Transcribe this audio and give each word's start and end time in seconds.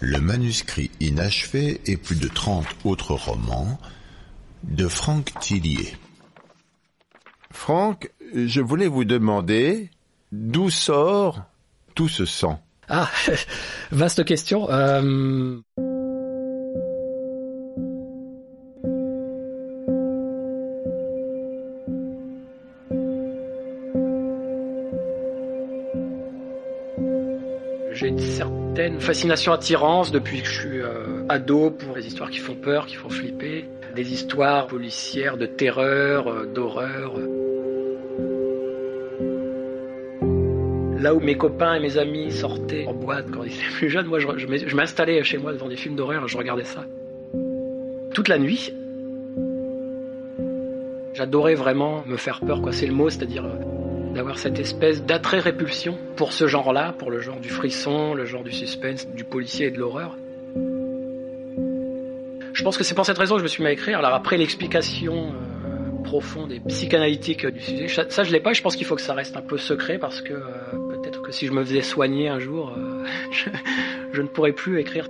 Le 0.00 0.20
manuscrit 0.20 0.90
inachevé 1.00 1.80
et 1.86 1.96
plus 1.96 2.16
de 2.16 2.28
30 2.28 2.66
autres 2.84 3.14
romans 3.14 3.78
de 4.62 4.86
Franck 4.86 5.32
Tillier. 5.40 5.96
Franck, 7.50 8.12
je 8.34 8.60
voulais 8.60 8.86
vous 8.86 9.04
demander 9.04 9.90
d'où 10.30 10.70
sort 10.70 11.42
tout 11.94 12.08
ce 12.08 12.24
sang? 12.24 12.62
Ah, 12.88 13.10
vaste 13.90 14.24
question. 14.24 14.70
Euh... 14.70 15.58
fascination 29.08 29.54
attirance 29.54 30.12
depuis 30.12 30.42
que 30.42 30.48
je 30.48 30.60
suis 30.60 30.82
euh, 30.82 31.24
ado 31.30 31.70
pour 31.70 31.96
les 31.96 32.06
histoires 32.06 32.28
qui 32.28 32.40
font 32.40 32.54
peur, 32.54 32.84
qui 32.84 32.94
font 32.94 33.08
flipper, 33.08 33.64
des 33.96 34.12
histoires 34.12 34.66
policières 34.66 35.38
de 35.38 35.46
terreur, 35.46 36.28
euh, 36.28 36.44
d'horreur. 36.44 37.14
Là 41.00 41.14
où 41.14 41.20
mes 41.20 41.38
copains 41.38 41.76
et 41.76 41.80
mes 41.80 41.96
amis 41.96 42.30
sortaient 42.30 42.84
en 42.86 42.92
boîte 42.92 43.30
quand 43.30 43.44
ils 43.44 43.54
étaient 43.54 43.72
plus 43.78 43.88
jeunes, 43.88 44.08
moi 44.08 44.18
je, 44.18 44.26
je 44.36 44.76
m'installais 44.76 45.24
chez 45.24 45.38
moi 45.38 45.54
devant 45.54 45.68
des 45.68 45.76
films 45.76 45.96
d'horreur 45.96 46.26
et 46.26 46.28
je 46.28 46.36
regardais 46.36 46.64
ça. 46.64 46.84
Toute 48.12 48.28
la 48.28 48.38
nuit. 48.38 48.74
J'adorais 51.14 51.54
vraiment 51.54 52.04
me 52.06 52.18
faire 52.18 52.40
peur, 52.40 52.60
quoi. 52.60 52.72
C'est 52.72 52.86
le 52.86 52.92
mot, 52.92 53.08
c'est-à-dire 53.08 53.46
euh, 53.46 53.77
d'avoir 54.18 54.36
cette 54.36 54.58
espèce 54.58 55.04
d'attrait-répulsion 55.04 55.96
pour 56.16 56.32
ce 56.32 56.48
genre-là, 56.48 56.92
pour 56.98 57.08
le 57.08 57.20
genre 57.20 57.38
du 57.38 57.50
frisson, 57.50 58.14
le 58.14 58.24
genre 58.24 58.42
du 58.42 58.50
suspense, 58.50 59.06
du 59.06 59.22
policier 59.22 59.66
et 59.66 59.70
de 59.70 59.78
l'horreur. 59.78 60.16
Je 62.52 62.64
pense 62.64 62.76
que 62.76 62.82
c'est 62.82 62.96
pour 62.96 63.06
cette 63.06 63.16
raison 63.16 63.36
que 63.36 63.38
je 63.38 63.44
me 63.44 63.48
suis 63.48 63.62
mis 63.62 63.68
à 63.68 63.72
écrire. 63.72 64.00
Alors 64.00 64.14
après 64.14 64.36
l'explication 64.36 65.28
euh, 65.28 66.02
profonde 66.02 66.50
et 66.50 66.58
psychanalytique 66.58 67.46
du 67.46 67.60
sujet, 67.60 67.86
ça, 68.08 68.24
je 68.24 68.32
l'ai 68.32 68.40
pas. 68.40 68.52
Je 68.54 68.60
pense 68.60 68.74
qu'il 68.74 68.86
faut 68.86 68.96
que 68.96 69.02
ça 69.02 69.14
reste 69.14 69.36
un 69.36 69.40
peu 69.40 69.56
secret 69.56 69.98
parce 69.98 70.20
que 70.20 70.32
euh, 70.32 70.42
peut-être 70.90 71.22
que 71.22 71.30
si 71.30 71.46
je 71.46 71.52
me 71.52 71.64
faisais 71.64 71.82
soigner 71.82 72.28
un 72.28 72.40
jour, 72.40 72.74
euh, 72.76 73.04
je, 73.30 73.50
je 74.14 74.20
ne 74.20 74.26
pourrais 74.26 74.52
plus 74.52 74.80
écrire. 74.80 75.06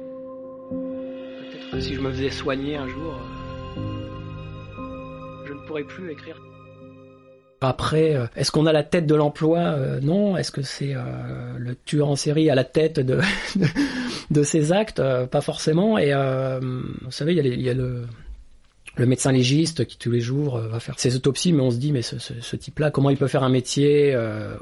Peut-être 0.68 1.70
que 1.72 1.80
si 1.80 1.94
je 1.94 2.00
me 2.02 2.10
faisais 2.10 2.28
soigner 2.28 2.76
un 2.76 2.88
jour, 2.88 3.18
je 5.46 5.52
ne 5.54 5.66
pourrais 5.66 5.84
plus 5.84 6.12
écrire. 6.12 6.38
Après, 7.60 8.14
euh, 8.14 8.26
est-ce 8.36 8.52
qu'on 8.52 8.66
a 8.66 8.72
la 8.72 8.84
tête 8.84 9.06
de 9.06 9.14
l'emploi 9.14 9.58
Euh, 9.58 10.00
Non. 10.00 10.36
Est-ce 10.36 10.52
que 10.52 10.62
c'est 10.62 10.94
euh, 10.94 11.00
le 11.58 11.74
tueur 11.74 12.08
en 12.08 12.16
série 12.16 12.50
à 12.50 12.54
la 12.54 12.64
tête 12.64 13.00
de, 13.00 13.18
de, 14.30 14.42
ses 14.42 14.72
actes? 14.72 15.02
Pas 15.30 15.40
forcément. 15.40 15.98
Et 15.98 16.12
vous 16.12 17.10
savez, 17.10 17.34
il 17.34 17.60
y 17.60 17.68
a, 17.70 17.74
le, 17.74 18.04
le 18.96 19.06
médecin 19.06 19.32
légiste 19.32 19.84
qui 19.86 19.98
tous 19.98 20.10
les 20.10 20.20
jours 20.20 20.58
va 20.58 20.80
faire 20.80 20.98
ses 20.98 21.16
autopsies, 21.16 21.52
mais 21.52 21.62
on 21.62 21.70
se 21.70 21.76
dit, 21.78 21.92
mais 21.92 22.02
ce, 22.02 22.18
ce, 22.18 22.56
type-là, 22.56 22.90
comment 22.90 23.10
il 23.10 23.16
peut 23.16 23.28
faire 23.28 23.42
un 23.42 23.48
métier 23.48 24.16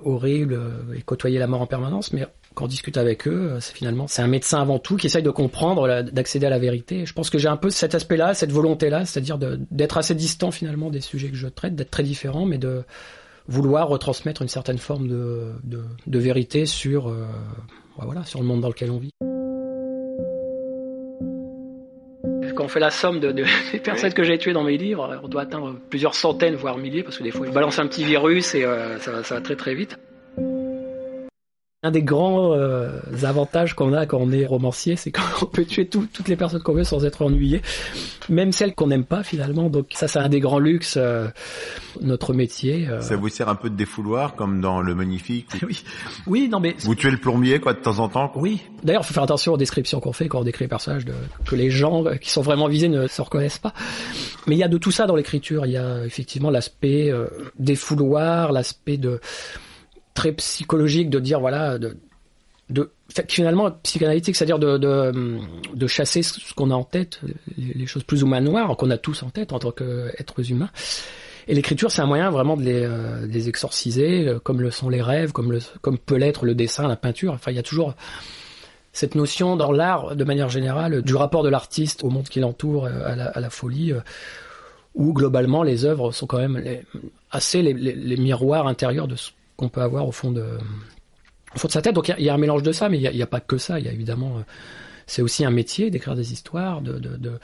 horrible 0.05 0.59
et 0.97 1.03
côtoyer 1.03 1.39
la 1.39 1.47
mort 1.47 1.61
en 1.61 1.67
permanence? 1.67 2.13
Mais 2.13 2.27
quand 2.57 2.65
on 2.65 2.69
discute 2.69 2.97
avec 2.97 3.29
eux, 3.29 3.51
euh, 3.53 3.61
c'est 3.61 3.75
finalement 3.77 4.07
c'est 4.09 4.23
un 4.23 4.27
médecin 4.27 4.61
avant 4.61 4.79
tout 4.81 4.97
qui 4.97 5.07
essaye 5.07 5.23
de 5.23 5.31
comprendre, 5.31 6.03
d'accéder 6.03 6.47
à 6.47 6.51
la 6.51 6.59
vérité. 6.59 7.05
Je 7.07 7.13
pense 7.13 7.31
que 7.31 7.39
j'ai 7.39 7.49
un 7.49 7.57
peu 7.59 7.71
cet 7.71 7.95
aspect-là, 7.95 8.33
cette 8.35 8.51
volonté-là, 8.51 9.05
c'est-à-dire 9.05 9.39
d'être 9.39 9.99
assez 9.99 10.15
distant 10.15 10.51
finalement 10.51 10.91
des 10.91 11.03
sujets 11.03 11.29
que 11.29 11.37
je 11.37 11.47
traite, 11.49 11.77
d'être 11.77 11.91
très 11.91 12.03
différent, 12.03 12.47
mais 12.47 12.59
de 12.59 12.83
vouloir 13.47 13.89
retransmettre 13.89 14.41
une 14.43 14.49
certaine 14.49 14.79
forme 14.79 15.07
de, 15.07 15.53
de, 15.65 15.83
de 16.07 16.19
vérité 16.19 16.65
sur, 16.67 17.09
euh, 17.09 17.27
ouais, 17.99 18.05
voilà, 18.07 18.25
sur 18.25 18.41
le 18.41 18.47
monde 18.47 18.63
dans 18.63 18.69
lequel 18.69 18.91
on 18.91 18.99
vit. 18.99 19.11
Quand 22.57 22.65
on 22.65 22.69
fait 22.69 22.81
la 22.81 22.91
somme 22.91 23.21
de, 23.21 23.33
de- 23.33 23.45
des 23.73 23.79
personnes 23.81 24.15
que 24.15 24.25
j'ai 24.25 24.39
tuées 24.39 24.55
dans 24.55 24.65
mes 24.65 24.79
livres, 24.79 25.21
on 25.23 25.29
doit 25.29 25.43
atteindre 25.43 25.77
plusieurs 25.91 26.15
centaines, 26.15 26.55
voire 26.55 26.79
milliers, 26.79 27.03
parce 27.03 27.19
que 27.19 27.23
des 27.23 27.31
fois, 27.31 27.47
je 27.47 27.53
balance 27.53 27.79
un 27.79 27.87
petit 27.87 28.03
virus 28.05 28.55
et 28.55 28.65
euh, 28.65 28.99
ça 28.99 29.13
va 29.35 29.41
très 29.43 29.57
très 29.57 29.75
vite. 29.75 29.99
Un 31.87 31.93
des 31.93 32.03
grands 32.03 32.53
euh, 32.53 32.89
avantages 33.23 33.75
qu'on 33.75 33.93
a 33.93 34.07
quand 34.07 34.19
on 34.19 34.33
est 34.33 34.45
romancier, 34.45 34.97
c'est 34.97 35.13
qu'on 35.13 35.47
peut 35.53 35.65
tuer 35.65 35.87
tout- 35.87 36.09
toutes 36.13 36.27
les 36.27 36.35
personnes 36.35 36.61
qu'on 36.63 36.73
veut 36.75 36.83
sans 36.83 37.05
être 37.05 37.23
ennuyé, 37.23 37.63
même 38.29 38.51
celles 38.51 38.75
qu'on 38.75 38.89
n'aime 38.89 39.05
pas 39.05 39.23
finalement. 39.23 39.71
Donc 39.71 39.87
ça, 39.95 40.09
c'est 40.09 40.19
un 40.19 40.29
des 40.29 40.41
grands 40.41 40.59
luxes, 40.59 40.97
euh, 40.97 41.29
notre 42.01 42.35
métier. 42.35 42.89
euh. 42.89 43.01
Ça 43.03 43.15
vous 43.15 43.29
sert 43.29 43.49
un 43.49 43.55
peu 43.55 43.71
de 43.71 43.77
défouloir 43.77 44.35
comme 44.35 44.61
dans 44.61 44.81
Le 44.81 44.95
Magnifique 44.97 45.47
Oui, 45.63 45.85
oui, 46.27 46.49
non 46.51 46.59
mais 46.59 46.75
Vous 46.81 46.97
tuez 46.97 47.11
le 47.13 47.19
plombier 47.19 47.61
quoi 47.61 47.73
de 47.73 47.79
temps 47.79 48.01
en 48.01 48.09
temps 48.09 48.29
quoi. 48.29 48.43
Oui. 48.43 48.63
D'ailleurs, 48.83 49.03
il 49.03 49.07
faut 49.07 49.15
faire 49.15 49.23
attention 49.23 49.53
aux 49.53 49.57
descriptions 49.57 50.01
qu'on 50.01 50.13
fait 50.13 50.27
quand 50.27 50.41
on 50.41 50.45
décrit 50.45 50.65
les 50.65 50.69
personnages, 50.69 51.05
de, 51.05 51.15
que 51.47 51.55
les 51.55 51.71
gens 51.71 52.05
euh, 52.05 52.17
qui 52.17 52.31
sont 52.31 52.43
vraiment 52.43 52.67
visés 52.67 52.89
ne 52.89 53.07
se 53.07 53.23
reconnaissent 53.23 53.59
pas. 53.59 53.75
Mais 54.49 54.57
il 54.57 54.59
y 54.59 54.65
a 54.65 54.69
de 54.69 54.79
tout 54.79 54.91
ça 54.91 55.07
dans 55.07 55.15
l'écriture. 55.17 55.67
Il 55.67 55.73
y 55.73 55.77
a 55.77 56.05
effectivement 56.05 56.51
l'aspect 56.51 57.11
euh, 57.13 57.27
défouloir, 57.61 58.51
l'aspect 58.51 58.97
de 58.97 59.21
très 60.17 60.33
psychologique 60.33 61.09
de 61.11 61.21
dire 61.21 61.39
voilà 61.39 61.79
de, 61.79 61.97
de 62.71 62.91
finalement 63.29 63.71
psychanalytique, 63.85 64.35
c'est-à-dire 64.35 64.59
de, 64.59 64.77
de 64.79 65.39
de 65.73 65.87
chasser 65.87 66.23
ce 66.25 66.53
qu'on 66.55 66.71
a 66.73 66.75
en 66.75 66.83
tête, 66.83 67.21
les, 67.57 67.87
choses 67.87 68.03
plus 68.03 68.25
ou 68.25 68.27
moins 68.27 68.41
noires 68.41 68.77
qu'on 68.77 68.91
a 68.91 68.99
tous 68.99 69.23
en 69.23 69.31
tête 69.31 69.53
en 69.53 69.61
tant 69.61 69.71
qu'êtres 69.71 70.51
humains. 70.51 70.71
Et 71.49 71.55
l'écriture, 71.55 71.93
c'est 71.93 72.03
un 72.03 72.07
moyen 72.07 72.31
vraiment 72.31 72.57
de 72.57 72.63
les, 72.65 72.83
euh, 72.83 73.29
exorciser, 73.47 74.27
euh, 74.27 74.39
comme 74.41 74.61
le 74.61 74.73
sont 74.73 74.89
les 74.89 75.01
rêves, 75.01 75.31
comme, 75.31 75.53
le, 75.53 75.61
comme 75.81 75.97
peut 75.97 76.17
l'être 76.17 76.45
le 76.45 76.57
dessin, 76.57 76.89
la 76.89 76.97
peinture. 76.97 77.35
Enfin, 77.35 77.53
il 77.53 77.55
y 77.55 77.61
a 77.61 77.63
toujours 77.63 77.95
cette 78.93 79.15
notion 79.15 79.55
dans 79.55 79.71
l'art, 79.71 80.17
de 80.17 80.25
manière 80.25 80.49
générale, 80.49 81.03
du 81.03 81.15
rapport 81.15 81.45
de 81.45 81.49
l'artiste 81.49 82.03
au 82.03 82.11
monde 82.11 82.29
qui 82.29 82.41
l'entoure, 82.41 82.87
euh, 82.87 83.31
à 83.33 83.41
la, 83.41 83.51
folie, 83.51 83.93
où 84.97 85.13
globalement 85.13 85.63
les 85.63 85.85
œuvres 85.85 86.11
sont 86.11 86.27
quand 86.27 86.39
même 86.39 86.61
assez 87.31 87.63
les, 87.63 87.75
les- 87.75 88.17
miroirs 88.17 88.67
intérieurs 88.67 89.07
de 89.07 89.15
qu'on 89.57 89.69
peut 89.69 89.81
avoir 89.83 90.07
au 90.07 90.13
fond 90.13 90.31
de, 90.33 90.43
au 91.55 91.59
fond 91.59 91.69
de 91.69 91.73
sa 91.73 91.83
tête. 91.83 91.95
Donc 91.95 92.09
il 92.09 92.13
y 92.13 92.15
a- 92.15 92.19
il 92.19 92.25
y, 92.25 92.29
a 92.29 92.35
un 92.35 92.39
mélange 92.39 92.63
de 92.63 92.73
ça, 92.73 92.89
mais 92.89 92.99
il 92.99 93.01
n'y 93.01 93.09
a, 93.09 93.13
il 93.13 93.17
y 93.19 93.23
a 93.23 93.27
pas 93.27 93.41
que 93.41 93.59
ça. 93.59 93.79
Il 93.79 93.87
y 93.87 93.89
a 93.89 93.93
évidemment, 93.93 94.39
euh, 94.39 94.43
c'est 95.07 95.23
aussi 95.23 95.45
un 95.45 95.51
métier 95.51 95.91
d'écrire 95.91 96.15
des 96.15 96.33
histoires, 96.33 96.81
de, 96.83 96.99
de, 96.99 97.17
de 97.17 97.39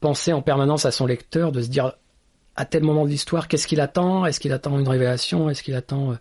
penser 0.00 0.32
en 0.32 0.42
permanence 0.42 0.84
à 0.86 0.90
son 0.90 1.06
lecteur, 1.06 1.52
de 1.52 1.60
se 1.62 1.68
dire 1.68 1.92
à 2.56 2.64
tel 2.64 2.82
moment 2.82 3.04
de 3.04 3.10
l'histoire, 3.10 3.46
qu'est-ce 3.48 3.66
qu'il 3.66 3.80
attend? 3.80 4.26
Est-ce 4.26 4.40
qu'il 4.40 4.52
attend 4.52 4.78
une 4.78 4.88
révélation? 4.88 5.48
Est-ce 5.50 5.62
qu'il 5.62 5.74
attend 5.74 6.12
euh, 6.12 6.14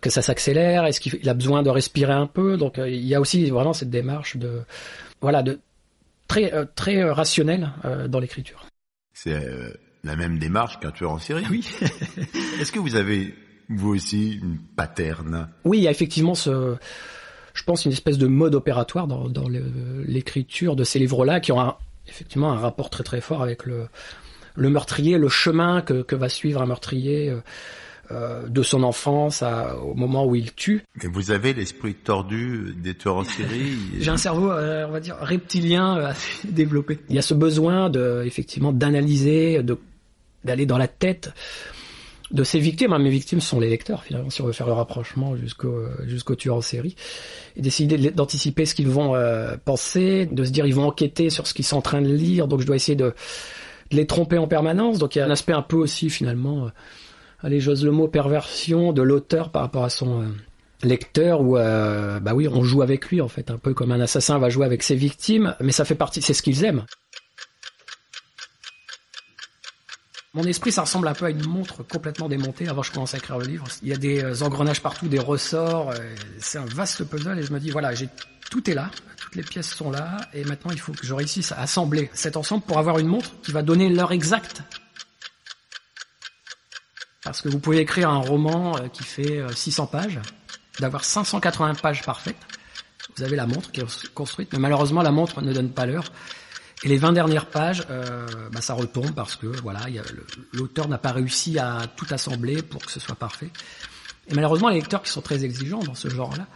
que 0.00 0.10
ça 0.10 0.22
s'accélère? 0.22 0.84
Est-ce 0.86 1.00
qu'il 1.00 1.18
il 1.22 1.28
a 1.28 1.34
besoin 1.34 1.62
de 1.62 1.70
respirer 1.70 2.12
un 2.12 2.26
peu? 2.26 2.56
Donc 2.56 2.78
euh, 2.78 2.88
il 2.88 3.04
y 3.04 3.14
a 3.14 3.20
aussi 3.20 3.48
vraiment 3.50 3.72
cette 3.72 3.90
démarche 3.90 4.36
de 4.36 4.62
voilà 5.20 5.42
de 5.42 5.60
très 6.28 6.50
très 6.74 7.02
rationnelle 7.10 7.70
dans 8.08 8.18
l'écriture. 8.18 8.64
C'est 9.12 9.38
la 10.02 10.16
même 10.16 10.38
démarche 10.38 10.80
qu'un 10.80 10.90
tueur 10.90 11.10
en 11.12 11.18
série. 11.18 11.44
Oui. 11.50 11.68
Est-ce 12.60 12.72
que 12.72 12.78
vous 12.78 12.96
avez 12.96 13.34
vous 13.76 13.94
aussi 13.94 14.34
une 14.42 14.58
paterne 14.76 15.48
Oui, 15.64 15.78
il 15.78 15.84
y 15.84 15.88
a 15.88 15.90
effectivement 15.90 16.34
ce 16.34 16.76
je 17.54 17.64
pense 17.64 17.84
une 17.84 17.92
espèce 17.92 18.16
de 18.16 18.26
mode 18.26 18.54
opératoire 18.54 19.06
dans, 19.06 19.48
l'écriture 20.06 20.74
de 20.76 20.84
ces 20.84 20.98
livres-là 20.98 21.40
qui 21.40 21.52
ont 21.52 21.60
un- 21.60 21.76
effectivement 22.08 22.50
un 22.52 22.56
rapport 22.56 22.88
très 22.90 23.04
très 23.04 23.20
fort 23.20 23.42
avec 23.42 23.66
le 23.66 23.88
le 24.54 24.68
meurtrier, 24.68 25.16
le 25.16 25.28
chemin 25.30 25.80
que, 25.80 26.02
que 26.02 26.14
va 26.14 26.28
suivre 26.28 26.60
un 26.60 26.66
meurtrier 26.66 27.30
euh, 27.30 27.40
euh, 28.10 28.46
de 28.48 28.62
son 28.62 28.82
enfance 28.82 29.42
à- 29.42 29.78
au 29.78 29.94
moment 29.94 30.26
où 30.26 30.34
il 30.34 30.52
tue. 30.52 30.82
Mais 31.02 31.08
vous 31.08 31.30
avez 31.30 31.54
l'esprit 31.54 31.94
tordu 31.94 32.74
des 32.76 32.94
tueurs 32.94 33.16
en 33.16 33.24
série. 33.24 33.72
J'ai 33.98 34.10
un 34.10 34.18
cerveau, 34.18 34.50
euh, 34.52 34.86
on 34.86 34.90
va 34.92 35.00
dire, 35.00 35.16
reptilien 35.22 35.94
assez 35.96 36.48
développé. 36.50 36.98
Il 37.08 37.14
y 37.16 37.18
a 37.18 37.22
ce 37.22 37.32
besoin 37.32 37.88
de, 37.88 38.22
effectivement, 38.26 38.72
d'analyser, 38.72 39.62
de 39.62 39.78
d'aller 40.44 40.66
dans 40.66 40.76
la 40.78 40.88
tête 40.88 41.32
de 42.32 42.44
ces 42.44 42.58
victimes. 42.58 42.92
hein. 42.92 42.98
Mes 42.98 43.10
victimes 43.10 43.40
sont 43.40 43.60
les 43.60 43.68
lecteurs, 43.68 44.04
finalement, 44.04 44.30
si 44.30 44.42
on 44.42 44.46
veut 44.46 44.52
faire 44.52 44.66
le 44.66 44.72
rapprochement 44.72 45.36
jusqu'au 45.36 45.84
jusqu'au 46.06 46.34
tueur 46.34 46.56
en 46.56 46.60
série, 46.62 46.96
et 47.56 47.62
d'essayer 47.62 47.86
de- 47.86 48.10
d'anticiper 48.10 48.64
ce 48.66 48.74
qu'ils 48.74 48.88
vont 48.88 49.14
euh, 49.14 49.56
penser, 49.64 50.26
de 50.26 50.44
se 50.44 50.50
dire 50.50 50.66
ils 50.66 50.74
vont 50.74 50.86
enquêter 50.86 51.30
sur 51.30 51.46
ce 51.46 51.54
qu'ils 51.54 51.64
sont 51.66 51.76
en 51.76 51.82
train 51.82 52.02
de 52.02 52.12
lire, 52.12 52.48
donc 52.48 52.60
je 52.60 52.66
dois 52.66 52.76
essayer 52.76 52.96
de, 52.96 53.14
de 53.90 53.96
les 53.96 54.06
tromper 54.06 54.38
en 54.38 54.48
permanence. 54.48 54.98
Donc 54.98 55.14
il 55.14 55.18
y 55.18 55.22
a 55.22 55.26
un 55.26 55.30
aspect 55.30 55.52
un 55.52 55.62
peu 55.62 55.76
aussi, 55.76 56.10
finalement, 56.10 56.66
euh, 56.66 56.68
allez, 57.42 57.60
j'ose 57.60 57.84
le 57.84 57.90
mot, 57.90 58.08
perversion 58.08 58.92
de 58.92 59.02
l'auteur 59.02 59.50
par 59.50 59.62
rapport 59.62 59.84
à 59.84 59.90
son 59.90 60.22
euh, 60.22 60.26
lecteur 60.84 61.42
où 61.42 61.56
euh, 61.58 62.18
bah 62.18 62.32
oui 62.34 62.48
on 62.48 62.64
joue 62.64 62.82
avec 62.82 63.06
lui 63.08 63.20
en 63.20 63.28
fait 63.28 63.52
un 63.52 63.56
peu 63.58 63.72
comme 63.72 63.92
un 63.92 64.00
assassin 64.00 64.38
va 64.40 64.48
jouer 64.48 64.66
avec 64.66 64.82
ses 64.82 64.96
victimes 64.96 65.54
mais 65.60 65.70
ça 65.70 65.84
fait 65.84 65.94
partie 65.94 66.20
c'est 66.22 66.34
ce 66.34 66.42
qu'ils 66.42 66.64
aiment 66.64 66.84
mon 70.34 70.44
esprit 70.44 70.72
ça 70.72 70.82
ressemble 70.82 71.08
un 71.08 71.12
peu 71.12 71.26
à 71.26 71.30
une 71.30 71.46
montre 71.46 71.82
complètement 71.82 72.28
démontée 72.28 72.68
avant 72.68 72.80
que 72.80 72.86
je 72.88 72.92
commence 72.92 73.14
à 73.14 73.18
écrire 73.18 73.38
le 73.38 73.46
livre 73.46 73.66
il 73.82 73.88
y 73.88 73.92
a 73.92 73.96
des 73.96 74.22
euh, 74.22 74.42
engrenages 74.42 74.80
partout 74.80 75.08
des 75.08 75.18
ressorts 75.18 75.90
euh, 75.90 76.14
c'est 76.38 76.58
un 76.58 76.64
vaste 76.64 77.04
puzzle 77.04 77.38
et 77.38 77.42
je 77.42 77.52
me 77.52 77.60
dis 77.60 77.70
voilà 77.70 77.94
j'ai 77.94 78.08
tout 78.50 78.68
est 78.70 78.74
là 78.74 78.90
toutes 79.16 79.36
les 79.36 79.42
pièces 79.42 79.74
sont 79.74 79.90
là 79.90 80.16
et 80.32 80.44
maintenant 80.44 80.70
il 80.70 80.80
faut 80.80 80.92
que 80.92 81.06
je 81.06 81.12
réussisse 81.12 81.52
à 81.52 81.60
assembler 81.60 82.10
cet 82.14 82.36
ensemble 82.36 82.64
pour 82.64 82.78
avoir 82.78 82.98
une 82.98 83.08
montre 83.08 83.30
qui 83.42 83.52
va 83.52 83.62
donner 83.62 83.88
l'heure 83.90 84.12
exacte 84.12 84.62
parce 87.22 87.40
que 87.40 87.48
vous 87.48 87.58
pouvez 87.60 87.78
écrire 87.78 88.10
un 88.10 88.18
roman 88.18 88.72
qui 88.92 89.04
fait 89.04 89.40
600 89.54 89.86
pages 89.86 90.20
d'avoir 90.80 91.04
580 91.04 91.74
pages 91.76 92.02
parfaites. 92.02 92.36
Vous 93.16 93.22
avez 93.22 93.36
la 93.36 93.46
montre 93.46 93.70
qui 93.70 93.80
est 93.80 94.12
construite, 94.14 94.52
mais 94.52 94.58
malheureusement 94.58 95.02
la 95.02 95.12
montre 95.12 95.42
ne 95.42 95.52
donne 95.52 95.70
pas 95.70 95.86
l'heure. 95.86 96.04
Et 96.84 96.88
les 96.88 96.96
20 96.96 97.12
dernières 97.12 97.46
pages, 97.46 97.84
euh, 97.90 98.26
bah, 98.50 98.60
ça 98.60 98.74
retombe 98.74 99.12
parce 99.12 99.36
que 99.36 99.46
voilà, 99.46 99.80
l'auteur 100.52 100.88
n'a 100.88 100.98
pas 100.98 101.12
réussi 101.12 101.58
à 101.58 101.82
tout 101.96 102.06
assembler 102.10 102.62
pour 102.62 102.84
que 102.84 102.90
ce 102.90 102.98
soit 102.98 103.14
parfait. 103.14 103.50
Et 104.28 104.34
malheureusement, 104.34 104.68
les 104.68 104.76
lecteurs 104.76 105.02
qui 105.02 105.10
sont 105.10 105.22
très 105.22 105.44
exigeants 105.44 105.80
dans 105.80 105.94
ce 105.94 106.08
genre-là 106.08 106.46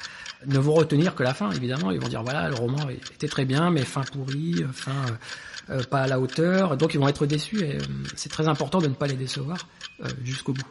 ne 0.46 0.58
vont 0.58 0.74
retenir 0.74 1.14
que 1.14 1.22
la 1.22 1.34
fin, 1.34 1.50
évidemment. 1.50 1.90
Ils 1.90 2.00
vont 2.00 2.08
dire 2.08 2.22
voilà, 2.22 2.48
le 2.48 2.54
roman 2.54 2.88
était 2.88 3.28
très 3.28 3.44
bien, 3.44 3.70
mais 3.70 3.84
fin 3.84 4.02
pourrie, 4.02 4.64
fin 4.72 5.04
euh, 5.70 5.82
pas 5.82 6.02
à 6.02 6.06
la 6.06 6.20
hauteur. 6.20 6.76
Donc 6.76 6.94
ils 6.94 7.00
vont 7.00 7.08
être 7.08 7.26
déçus. 7.26 7.60
Et 7.60 7.76
euh, 7.76 7.80
c'est 8.14 8.28
très 8.28 8.48
important 8.48 8.78
de 8.80 8.88
ne 8.88 8.94
pas 8.94 9.06
les 9.06 9.16
décevoir 9.16 9.58
euh, 10.04 10.08
jusqu'au 10.22 10.52
bout. 10.52 10.66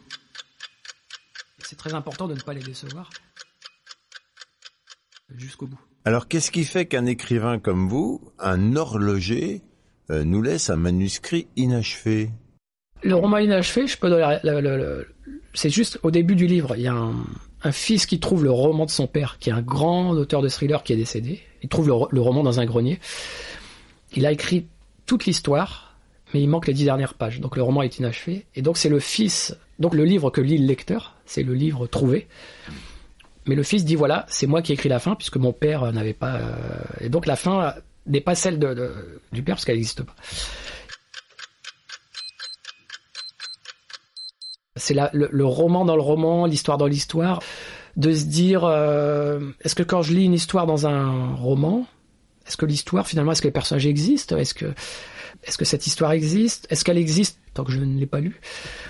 C'est 1.59 1.77
très 1.77 1.93
important 1.93 2.27
de 2.27 2.35
ne 2.35 2.39
pas 2.39 2.53
les 2.53 2.61
décevoir 2.61 3.09
jusqu'au 5.35 5.67
bout. 5.67 5.79
Alors 6.05 6.27
qu'est-ce 6.27 6.51
qui 6.51 6.65
fait 6.65 6.85
qu'un 6.85 7.05
écrivain 7.05 7.59
comme 7.59 7.87
vous, 7.87 8.21
un 8.39 8.75
horloger, 8.75 9.61
euh, 10.11 10.23
nous 10.23 10.41
laisse 10.41 10.69
un 10.69 10.75
manuscrit 10.75 11.47
inachevé? 11.55 12.29
Le 13.03 13.15
roman 13.15 13.37
inachevé, 13.37 13.87
je 13.87 13.97
peux 13.97 14.09
donner 14.09 14.39
c'est 15.55 15.69
juste 15.69 15.99
au 16.03 16.11
début 16.11 16.35
du 16.35 16.47
livre, 16.47 16.75
il 16.75 16.83
y 16.83 16.87
a 16.87 16.93
un, 16.93 17.71
fils 17.71 18.05
qui 18.05 18.19
trouve 18.19 18.43
le 18.43 18.51
roman 18.51 18.85
de 18.85 18.91
son 18.91 19.07
père, 19.07 19.37
qui 19.39 19.49
est 19.49 19.53
un 19.53 19.61
grand 19.61 20.11
auteur 20.11 20.43
de 20.43 20.49
thriller 20.49 20.83
qui 20.83 20.93
est 20.93 20.97
décédé. 20.97 21.41
Il 21.63 21.69
trouve 21.69 21.87
le, 21.87 22.21
roman 22.21 22.43
dans 22.43 22.59
un 22.59 22.65
grenier. 22.65 22.99
Il 24.15 24.27
a 24.27 24.31
écrit 24.31 24.67
toute 25.07 25.25
l'histoire, 25.25 25.97
mais 26.33 26.43
il 26.43 26.47
manque 26.47 26.67
les 26.67 26.73
dix 26.73 26.83
dernières 26.83 27.15
pages. 27.15 27.39
Donc 27.39 27.55
le 27.55 27.63
roman 27.63 27.81
est 27.81 27.97
inachevé. 27.97 28.45
Et 28.53 28.61
donc 28.61 28.77
c'est 28.77 28.89
le 28.89 28.99
fils, 28.99 29.57
donc 29.79 29.95
le 29.95 30.03
livre 30.03 30.29
que 30.29 30.41
lit 30.41 30.59
le 30.59 30.67
lecteur, 30.67 31.15
c'est 31.25 31.41
le 31.41 31.55
livre 31.55 31.87
trouvé. 31.87 32.27
Mais 33.45 33.55
le 33.55 33.63
fils 33.63 33.85
dit 33.85 33.95
voilà, 33.95 34.25
c'est 34.27 34.47
moi 34.47 34.61
qui 34.61 34.71
ai 34.71 34.75
écrit 34.75 34.89
la 34.89 34.99
fin 34.99 35.15
puisque 35.15 35.37
mon 35.37 35.53
père 35.53 35.91
n'avait 35.91 36.13
pas. 36.13 36.35
Euh, 36.35 36.55
et 37.01 37.09
donc 37.09 37.25
la 37.25 37.35
fin 37.35 37.75
n'est 38.07 38.21
pas 38.21 38.35
celle 38.35 38.59
de, 38.59 39.21
du 39.31 39.43
père 39.43 39.55
parce 39.55 39.65
qu'elle 39.65 39.75
n'existe 39.75 40.03
pas. 40.03 40.15
C'est 44.77 44.93
le, 44.93 45.29
le, 45.31 45.45
roman 45.45 45.85
dans 45.85 45.95
le 45.95 46.01
roman, 46.01 46.45
l'histoire 46.47 46.77
dans 46.77 46.87
l'histoire, 46.87 47.41
de 47.95 48.13
se 48.13 48.25
dire 48.25 48.65
euh, 48.65 49.39
est-ce 49.61 49.75
que 49.75 49.83
quand 49.83 50.01
je 50.01 50.13
lis 50.13 50.25
une 50.25 50.33
histoire 50.33 50.65
dans 50.65 50.85
un 50.85 51.33
roman, 51.33 51.85
est-ce 52.45 52.57
que 52.57 52.65
l'histoire 52.65 53.07
finalement, 53.07 53.31
est-ce 53.31 53.41
que 53.41 53.47
les 53.47 53.53
personnages 53.53 53.85
existent 53.85 54.35
Est-ce 54.35 54.53
que 54.53 55.65
cette 55.65 55.87
histoire 55.87 56.11
existe 56.11 56.67
Est-ce 56.69 56.83
qu'elle 56.83 56.97
existe 56.97 57.39
tant 57.53 57.63
que 57.63 57.71
je 57.71 57.79
ne 57.79 57.97
l'ai 57.97 58.05
pas 58.05 58.19
lu 58.19 58.41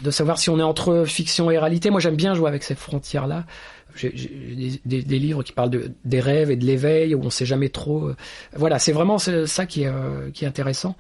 De 0.01 0.09
savoir 0.11 0.39
si 0.39 0.49
on 0.49 0.57
est 0.59 0.63
entre 0.63 1.05
fiction 1.05 1.51
et 1.51 1.59
réalité. 1.59 1.91
Moi, 1.91 1.99
j'aime 1.99 2.15
bien 2.15 2.33
jouer 2.33 2.49
avec 2.49 2.63
ces 2.63 2.75
frontières-là 2.75 3.45
des, 4.03 5.19
livres 5.19 5.44
qui 5.44 5.51
parlent 5.51 5.69
de, 5.69 5.92
des 6.03 6.19
rêves 6.19 6.51
et 6.51 6.56
de 6.56 6.65
l'éveil 6.65 7.15
où 7.15 7.21
on 7.24 7.30
sait 7.30 7.45
jamais 7.45 7.69
trop. 7.69 8.09
Euh, 8.09 8.15
voilà, 8.56 8.80
c'est 8.80 8.92
vraiment 8.92 9.18
ça 9.18 9.65
qui 9.65 9.83
est, 9.83 9.88
euh, 9.88 10.30
qui 10.31 10.45
est 10.45 10.47
intéressant. 10.47 10.95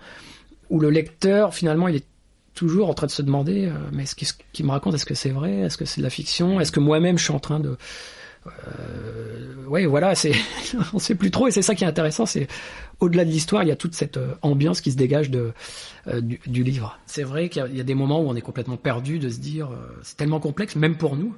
Où 0.69 0.79
le 0.79 0.89
lecteur, 0.89 1.53
finalement, 1.53 1.87
il 1.87 1.97
est 1.97 2.05
toujours 2.53 2.89
en 2.89 2.93
train 2.93 3.07
de 3.07 3.11
se 3.11 3.21
demander, 3.21 3.65
euh, 3.65 3.73
mais 3.91 4.05
ce 4.05 4.15
qu'il 4.15 4.65
me 4.65 4.71
raconte, 4.71 4.95
est-ce 4.95 5.05
que 5.05 5.13
c'est 5.13 5.29
vrai 5.29 5.51
Est-ce 5.59 5.77
que 5.77 5.85
c'est 5.85 5.99
de 5.99 6.03
la 6.03 6.09
fiction 6.09 6.59
Est-ce 6.59 6.71
que 6.71 6.79
moi-même, 6.79 7.17
je 7.17 7.23
suis 7.25 7.33
en 7.33 7.39
train 7.39 7.59
de... 7.59 7.77
oui, 9.67 9.85
voilà, 9.85 10.15
c'est, 10.15 10.33
on 10.93 10.99
sait 10.99 11.15
plus 11.15 11.31
trop, 11.31 11.47
et 11.47 11.51
c'est 11.51 11.61
ça 11.61 11.75
qui 11.75 11.83
est 11.83 11.87
intéressant. 11.87 12.25
C'est 12.25 12.47
au-delà 12.99 13.25
de 13.25 13.29
l'histoire, 13.29 13.63
il 13.63 13.69
y 13.69 13.71
a 13.71 13.75
toute 13.75 13.93
cette 13.93 14.17
ambiance 14.41 14.79
qui 14.79 14.91
se 14.91 14.97
dégage 14.97 15.29
de 15.29 15.51
du, 16.21 16.63
livre. 16.63 16.97
C'est 17.07 17.23
vrai 17.23 17.49
qu'il 17.49 17.75
y, 17.75 17.81
a 17.81 17.83
des 17.83 17.95
moments 17.95 18.21
où 18.21 18.29
on 18.29 18.35
est 18.35 18.41
complètement 18.41 18.77
perdu, 18.77 19.19
de 19.19 19.29
se 19.29 19.39
dire, 19.39 19.69
c'est 20.03 20.15
tellement 20.15 20.39
complexe, 20.39 20.75
même 20.75 20.95
pour 20.95 21.17
nous 21.17 21.35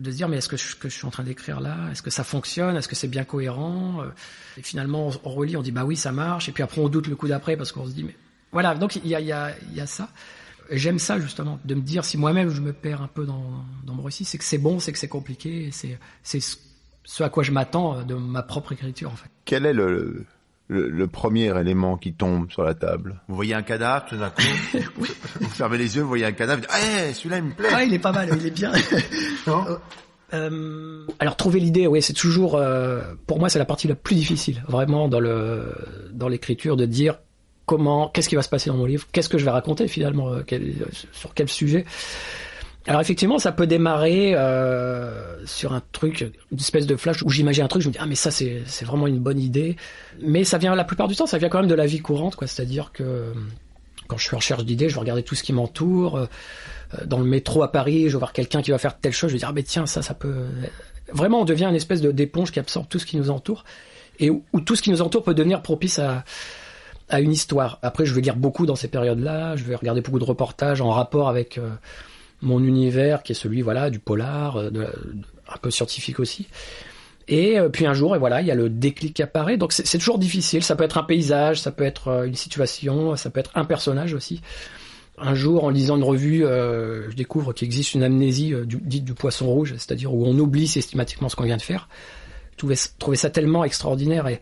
de 0.00 0.10
se 0.10 0.16
dire 0.16 0.28
mais 0.28 0.38
est-ce 0.38 0.48
que 0.48 0.56
je 0.56 0.88
suis 0.94 1.06
en 1.06 1.10
train 1.10 1.22
d'écrire 1.22 1.60
là, 1.60 1.76
est-ce 1.90 2.02
que 2.02 2.10
ça 2.10 2.24
fonctionne, 2.24 2.76
est-ce 2.76 2.88
que 2.88 2.96
c'est 2.96 3.08
bien 3.08 3.24
cohérent? 3.24 4.02
Euh, 4.02 4.08
Et 4.56 4.62
finalement 4.62 5.10
on, 5.24 5.30
relit, 5.30 5.56
on 5.56 5.62
dit 5.62 5.72
bah 5.72 5.84
oui 5.84 5.96
ça 5.96 6.12
marche, 6.12 6.48
et 6.48 6.52
puis 6.52 6.62
après 6.62 6.80
on 6.80 6.88
doute 6.88 7.06
le 7.06 7.16
coup 7.16 7.28
d'après 7.28 7.56
parce 7.56 7.72
qu'on 7.72 7.86
se 7.86 7.92
dit 7.92 8.04
mais 8.04 8.16
voilà. 8.52 8.74
Donc 8.74 8.96
il 8.96 9.06
y 9.06 9.14
a, 9.14 9.20
y, 9.20 9.32
a, 9.32 9.52
y 9.72 9.80
a 9.80 9.86
ça. 9.86 10.08
J'aime 10.70 10.98
ça 10.98 11.18
justement, 11.20 11.58
de 11.64 11.74
me 11.74 11.82
dire 11.82 12.04
si 12.04 12.16
moi-même 12.16 12.50
je 12.50 12.60
me 12.60 12.72
perds 12.72 13.02
un 13.02 13.08
peu 13.08 13.26
dans, 13.26 13.64
dans 13.84 13.94
mon 13.94 14.02
récit, 14.02 14.24
c'est 14.24 14.38
que 14.38 14.44
c'est 14.44 14.58
bon, 14.58 14.78
c'est 14.80 14.92
que 14.92 14.98
c'est 14.98 15.08
compliqué, 15.08 15.70
c'est 15.72 15.98
c'est 16.22 16.40
ce 17.04 17.22
à 17.22 17.28
quoi 17.28 17.42
je 17.42 17.52
m'attends 17.52 18.02
de 18.02 18.14
ma 18.14 18.42
propre 18.42 18.72
écriture 18.72 19.12
en 19.12 19.16
fait. 19.16 19.28
Quel 19.44 19.66
est 19.66 19.74
le, 19.74 20.24
le, 20.68 21.06
premier 21.06 21.58
élément 21.58 21.96
qui 21.96 22.14
tombe 22.14 22.50
sur 22.50 22.62
la 22.62 22.74
table 22.74 23.20
Vous 23.28 23.34
voyez 23.34 23.54
un 23.54 23.62
cadavre 23.62 24.06
tout 24.06 24.16
d'un 24.16 24.30
coup, 24.30 24.42
vous 25.40 25.48
fermez 25.48 25.78
les 25.78 25.96
yeux, 25.96 26.02
vous 26.02 26.08
voyez 26.08 26.24
un 26.24 26.32
cadavre, 26.32 26.62
vous 26.62 26.66
dites, 26.66 26.74
ah, 26.74 27.12
celui-là 27.12 27.38
il 27.38 27.44
me 27.44 27.52
plaît. 27.52 27.68
Ah, 27.72 27.84
il 27.84 27.92
est 27.92 27.98
pas 27.98 28.12
mal, 28.12 28.28
il 28.38 28.46
est 28.46 28.50
bien. 28.50 28.72
Euh, 29.46 29.76
euh, 30.32 31.06
alors 31.18 31.36
trouver 31.36 31.60
l'idée, 31.60 31.86
oui, 31.86 32.00
c'est 32.00 32.14
toujours, 32.14 32.56
euh, 32.56 33.02
pour 33.26 33.38
moi, 33.38 33.50
c'est 33.50 33.58
la 33.58 33.66
partie 33.66 33.86
la 33.86 33.94
plus 33.94 34.16
difficile, 34.16 34.64
vraiment 34.66 35.06
dans 35.06 35.20
le 35.20 35.74
dans 36.12 36.28
l'écriture, 36.28 36.76
de 36.76 36.86
dire 36.86 37.18
comment, 37.66 38.08
qu'est-ce 38.08 38.30
qui 38.30 38.34
va 38.34 38.42
se 38.42 38.48
passer 38.48 38.70
dans 38.70 38.76
mon 38.76 38.86
livre, 38.86 39.06
qu'est-ce 39.12 39.28
que 39.28 39.36
je 39.36 39.44
vais 39.44 39.50
raconter 39.50 39.86
finalement, 39.86 40.32
sur 41.12 41.34
quel 41.34 41.48
sujet. 41.48 41.84
Alors 42.86 43.00
effectivement, 43.00 43.38
ça 43.38 43.50
peut 43.50 43.66
démarrer 43.66 44.34
euh, 44.34 45.46
sur 45.46 45.72
un 45.72 45.82
truc, 45.92 46.20
une 46.52 46.58
espèce 46.58 46.86
de 46.86 46.96
flash 46.96 47.22
où 47.22 47.30
j'imagine 47.30 47.64
un 47.64 47.68
truc, 47.68 47.82
je 47.82 47.88
me 47.88 47.92
dis 47.92 47.98
ah 48.00 48.06
mais 48.06 48.14
ça 48.14 48.30
c'est 48.30 48.62
c'est 48.66 48.84
vraiment 48.84 49.06
une 49.06 49.20
bonne 49.20 49.40
idée, 49.40 49.76
mais 50.20 50.44
ça 50.44 50.58
vient 50.58 50.74
la 50.74 50.84
plupart 50.84 51.08
du 51.08 51.16
temps, 51.16 51.26
ça 51.26 51.38
vient 51.38 51.48
quand 51.48 51.60
même 51.60 51.68
de 51.68 51.74
la 51.74 51.86
vie 51.86 52.00
courante 52.00 52.36
quoi, 52.36 52.46
c'est-à-dire 52.46 52.92
que 52.92 53.32
quand 54.06 54.18
je 54.18 54.24
suis 54.24 54.34
en 54.34 54.38
recherche 54.38 54.64
d'idées, 54.66 54.90
je 54.90 54.94
vais 54.94 55.00
regarder 55.00 55.22
tout 55.22 55.34
ce 55.34 55.42
qui 55.42 55.54
m'entoure. 55.54 56.18
Euh, 56.18 56.26
dans 57.06 57.18
le 57.18 57.24
métro 57.24 57.62
à 57.62 57.72
Paris, 57.72 58.04
je 58.08 58.12
vais 58.12 58.18
voir 58.18 58.34
quelqu'un 58.34 58.60
qui 58.60 58.70
va 58.70 58.78
faire 58.78 58.98
telle 58.98 59.12
chose, 59.12 59.30
je 59.30 59.34
vais 59.34 59.38
dire 59.38 59.48
ah 59.48 59.54
mais 59.54 59.62
tiens 59.62 59.86
ça 59.86 60.02
ça 60.02 60.12
peut 60.12 60.44
vraiment 61.10 61.40
on 61.40 61.44
devient 61.46 61.64
une 61.64 61.74
espèce 61.74 62.02
de 62.02 62.12
d'éponge 62.12 62.52
qui 62.52 62.60
absorbe 62.60 62.86
tout 62.88 62.98
ce 62.98 63.06
qui 63.06 63.16
nous 63.16 63.30
entoure 63.30 63.64
et 64.20 64.28
où, 64.30 64.44
tout 64.64 64.76
ce 64.76 64.82
qui 64.82 64.90
nous 64.90 65.00
entoure 65.00 65.24
peut 65.24 65.34
devenir 65.34 65.62
propice 65.62 65.98
à 65.98 66.24
à 67.08 67.20
une 67.20 67.32
histoire. 67.32 67.78
Après 67.80 68.04
je 68.04 68.12
vais 68.12 68.20
lire 68.20 68.36
beaucoup 68.36 68.66
dans 68.66 68.76
ces 68.76 68.88
périodes-là, 68.88 69.56
je 69.56 69.64
vais 69.64 69.74
regarder 69.74 70.02
beaucoup 70.02 70.18
de 70.18 70.24
reportages 70.24 70.82
en 70.82 70.90
rapport 70.90 71.30
avec 71.30 71.56
euh, 71.56 71.70
mon 72.44 72.62
univers 72.62 73.22
qui 73.22 73.32
est 73.32 73.34
celui 73.34 73.62
voilà 73.62 73.90
du 73.90 73.98
polar, 73.98 74.58
euh, 74.58 74.70
un 75.48 75.56
peu 75.60 75.70
scientifique 75.70 76.20
aussi. 76.20 76.46
Et 77.26 77.58
euh, 77.58 77.70
puis 77.70 77.86
un 77.86 77.94
jour, 77.94 78.14
et 78.14 78.18
voilà, 78.18 78.42
il 78.42 78.46
y 78.46 78.50
a 78.50 78.54
le 78.54 78.68
déclic 78.68 79.14
qui 79.14 79.22
apparaît. 79.22 79.56
Donc 79.56 79.72
c'est 79.72 79.98
toujours 79.98 80.18
difficile. 80.18 80.62
Ça 80.62 80.76
peut 80.76 80.84
être 80.84 80.98
un 80.98 81.02
paysage, 81.02 81.60
ça 81.60 81.72
peut 81.72 81.84
être 81.84 82.08
euh, 82.08 82.24
une 82.24 82.34
situation, 82.34 83.16
ça 83.16 83.30
peut 83.30 83.40
être 83.40 83.50
un 83.54 83.64
personnage 83.64 84.14
aussi. 84.14 84.42
Un 85.16 85.34
jour, 85.34 85.64
en 85.64 85.70
lisant 85.70 85.96
une 85.96 86.02
revue, 86.02 86.40
je 86.40 87.14
découvre 87.14 87.52
qu'il 87.52 87.66
existe 87.66 87.94
une 87.94 88.02
amnésie 88.02 88.52
dite 88.66 89.04
du 89.04 89.14
poisson 89.14 89.46
rouge, 89.46 89.74
c'est-à-dire 89.74 90.12
où 90.12 90.26
on 90.26 90.36
oublie 90.40 90.66
systématiquement 90.66 91.28
ce 91.28 91.36
qu'on 91.36 91.44
vient 91.44 91.56
de 91.56 91.62
faire. 91.62 91.88
Je 92.56 92.74
trouvais, 92.98 93.16
ça 93.16 93.30
tellement 93.30 93.62
extraordinaire 93.62 94.26
et 94.26 94.40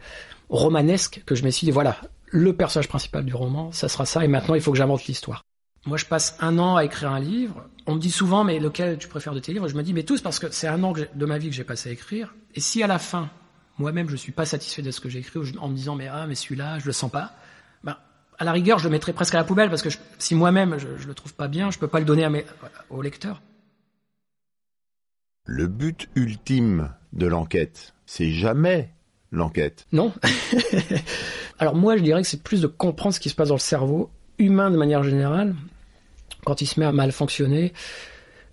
romanesque 0.48 1.22
que 1.26 1.34
je 1.34 1.44
me 1.44 1.50
suis 1.50 1.66
dit, 1.66 1.72
voilà, 1.72 1.98
le 2.26 2.56
personnage 2.56 2.88
principal 2.88 3.22
du 3.26 3.34
roman, 3.34 3.70
ça 3.72 3.88
sera 3.88 4.06
ça, 4.06 4.24
et 4.24 4.28
maintenant 4.28 4.54
il 4.54 4.62
faut 4.62 4.72
que 4.72 4.78
j'invente 4.78 5.04
l'histoire. 5.04 5.44
Moi, 5.86 5.96
je 5.96 6.06
passe 6.06 6.36
un 6.40 6.58
an 6.58 6.76
à 6.76 6.84
écrire 6.84 7.10
un 7.10 7.20
livre. 7.20 7.68
On 7.86 7.96
me 7.96 8.00
dit 8.00 8.10
souvent, 8.10 8.44
mais 8.44 8.60
lequel 8.60 8.98
tu 8.98 9.08
préfères 9.08 9.34
de 9.34 9.40
tes 9.40 9.52
livres? 9.52 9.68
Je 9.68 9.74
me 9.74 9.82
dis, 9.82 9.92
mais 9.92 10.04
tous, 10.04 10.20
parce 10.20 10.38
que 10.38 10.50
c'est 10.50 10.68
un 10.68 10.82
an 10.84 10.92
de 10.92 11.26
ma 11.26 11.38
vie 11.38 11.48
que 11.48 11.54
j'ai 11.54 11.64
passé 11.64 11.88
à 11.88 11.92
écrire. 11.92 12.34
Et 12.54 12.60
si 12.60 12.82
à 12.82 12.86
la 12.86 12.98
fin, 13.00 13.30
moi-même, 13.78 14.08
je 14.08 14.16
suis 14.16 14.32
pas 14.32 14.44
satisfait 14.44 14.82
de 14.82 14.90
ce 14.92 15.00
que 15.00 15.08
j'ai 15.08 15.18
écrit, 15.18 15.40
en 15.58 15.68
me 15.68 15.74
disant, 15.74 15.96
mais 15.96 16.06
ah, 16.06 16.26
mais 16.28 16.36
celui-là, 16.36 16.78
je 16.78 16.86
le 16.86 16.92
sens 16.92 17.10
pas, 17.10 17.32
ben, 17.82 17.96
à 18.38 18.44
la 18.44 18.52
rigueur, 18.52 18.78
je 18.78 18.84
le 18.84 18.90
mettrais 18.90 19.12
presque 19.12 19.34
à 19.34 19.38
la 19.38 19.44
poubelle, 19.44 19.70
parce 19.70 19.82
que 19.82 19.88
si 20.18 20.36
moi-même, 20.36 20.78
je, 20.78 20.86
je 20.98 21.08
le 21.08 21.14
trouve 21.14 21.34
pas 21.34 21.48
bien, 21.48 21.72
je 21.72 21.78
peux 21.78 21.88
pas 21.88 21.98
le 21.98 22.04
donner 22.04 22.24
à 22.24 22.30
mes, 22.30 22.44
au 22.90 23.02
lecteur. 23.02 23.42
Le 25.44 25.66
but 25.66 26.08
ultime 26.14 26.90
de 27.12 27.26
l'enquête, 27.26 27.94
c'est 28.06 28.30
jamais 28.30 28.94
l'enquête. 29.32 29.86
Non. 29.90 30.12
Alors 31.58 31.74
moi, 31.74 31.96
je 31.96 32.02
dirais 32.02 32.22
que 32.22 32.28
c'est 32.28 32.42
plus 32.42 32.60
de 32.60 32.68
comprendre 32.68 33.14
ce 33.14 33.20
qui 33.20 33.28
se 33.28 33.34
passe 33.34 33.48
dans 33.48 33.56
le 33.56 33.60
cerveau 33.60 34.10
humain 34.38 34.70
de 34.70 34.76
manière 34.76 35.02
générale, 35.02 35.54
quand 36.44 36.60
il 36.60 36.66
se 36.66 36.80
met 36.80 36.86
à 36.86 36.92
mal 36.92 37.12
fonctionner, 37.12 37.72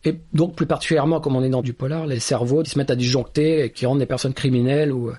et 0.06 0.16
donc 0.34 0.56
plus 0.56 0.66
particulièrement 0.66 1.20
comme 1.20 1.36
on 1.36 1.44
est 1.44 1.50
dans 1.50 1.62
du 1.62 1.74
polar, 1.74 2.06
les 2.06 2.20
cerveaux 2.20 2.64
qui 2.64 2.70
se 2.70 2.78
mettent 2.78 2.92
à 2.92 2.96
disjoncter 2.96 3.66
et 3.66 3.72
qui 3.72 3.86
rendent 3.86 4.00
des 4.00 4.06
personnes 4.06 4.34
criminelles. 4.34 4.94
Ou... 4.94 5.12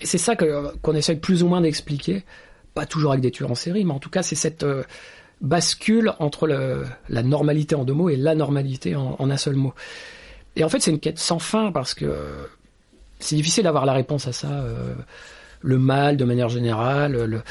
Et 0.00 0.06
c'est 0.06 0.18
ça 0.18 0.34
que, 0.34 0.76
qu'on 0.78 0.94
essaye 0.94 1.16
plus 1.16 1.42
ou 1.42 1.48
moins 1.48 1.60
d'expliquer, 1.60 2.24
pas 2.74 2.86
toujours 2.86 3.12
avec 3.12 3.22
des 3.22 3.30
tueurs 3.30 3.50
en 3.50 3.54
série, 3.54 3.84
mais 3.84 3.92
en 3.92 4.00
tout 4.00 4.10
cas 4.10 4.22
c'est 4.22 4.34
cette 4.34 4.64
euh, 4.64 4.82
bascule 5.40 6.12
entre 6.18 6.48
la 6.48 7.22
normalité 7.22 7.74
en 7.76 7.84
deux 7.84 7.92
mots 7.92 8.08
et 8.08 8.16
l'anormalité 8.16 8.96
en, 8.96 9.16
en 9.18 9.30
un 9.30 9.36
seul 9.36 9.54
mot. 9.54 9.72
Et 10.56 10.64
en 10.64 10.68
fait 10.68 10.80
c'est 10.80 10.90
une 10.90 11.00
quête 11.00 11.18
sans 11.18 11.38
fin 11.38 11.70
parce 11.70 11.94
que 11.94 12.12
c'est 13.20 13.36
difficile 13.36 13.64
d'avoir 13.64 13.86
la 13.86 13.92
réponse 13.92 14.26
à 14.26 14.32
ça. 14.32 14.50
euh, 14.50 14.94
le 15.60 15.78
mal, 15.78 16.16
de 16.16 16.24
manière 16.24 16.48
générale, 16.48 17.12
le- 17.24 17.42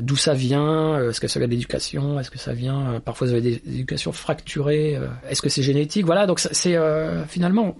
d'où 0.00 0.16
ça 0.16 0.34
vient, 0.34 0.94
euh, 0.94 1.10
est-ce 1.10 1.20
que 1.20 1.28
ça 1.28 1.38
vient 1.38 1.48
d'éducation, 1.48 2.20
est-ce 2.20 2.30
que 2.30 2.38
ça 2.38 2.52
vient, 2.52 2.94
euh, 2.94 3.00
parfois 3.00 3.28
des 3.28 3.54
éducations 3.66 4.12
fracturées, 4.12 4.96
euh, 4.96 5.06
est-ce 5.28 5.42
que 5.42 5.48
c'est 5.48 5.62
génétique, 5.62 6.04
voilà. 6.04 6.26
Donc 6.26 6.40
c'est 6.40 6.78
finalement 7.28 7.76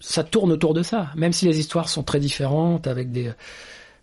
ça 0.00 0.24
tourne 0.24 0.50
autour 0.50 0.74
de 0.74 0.82
ça, 0.82 1.10
même 1.14 1.32
si 1.32 1.46
les 1.46 1.60
histoires 1.60 1.88
sont 1.88 2.02
très 2.02 2.18
différentes, 2.18 2.86
avec 2.86 3.12
des 3.12 3.30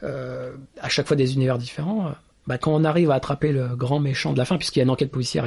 à 0.02 0.88
chaque 0.88 1.08
fois 1.08 1.18
des 1.18 1.34
univers 1.34 1.58
différents. 1.58 2.14
Bah, 2.48 2.58
quand 2.58 2.74
on 2.74 2.86
arrive 2.86 3.12
à 3.12 3.16
attraper 3.16 3.52
le 3.52 3.76
grand 3.76 4.00
méchant 4.00 4.32
de 4.32 4.38
la 4.38 4.46
fin, 4.46 4.58
puisqu'il 4.58 4.80
y 4.80 4.82
a 4.82 4.86
une 4.86 4.90
enquête 4.90 5.12
policière, 5.12 5.46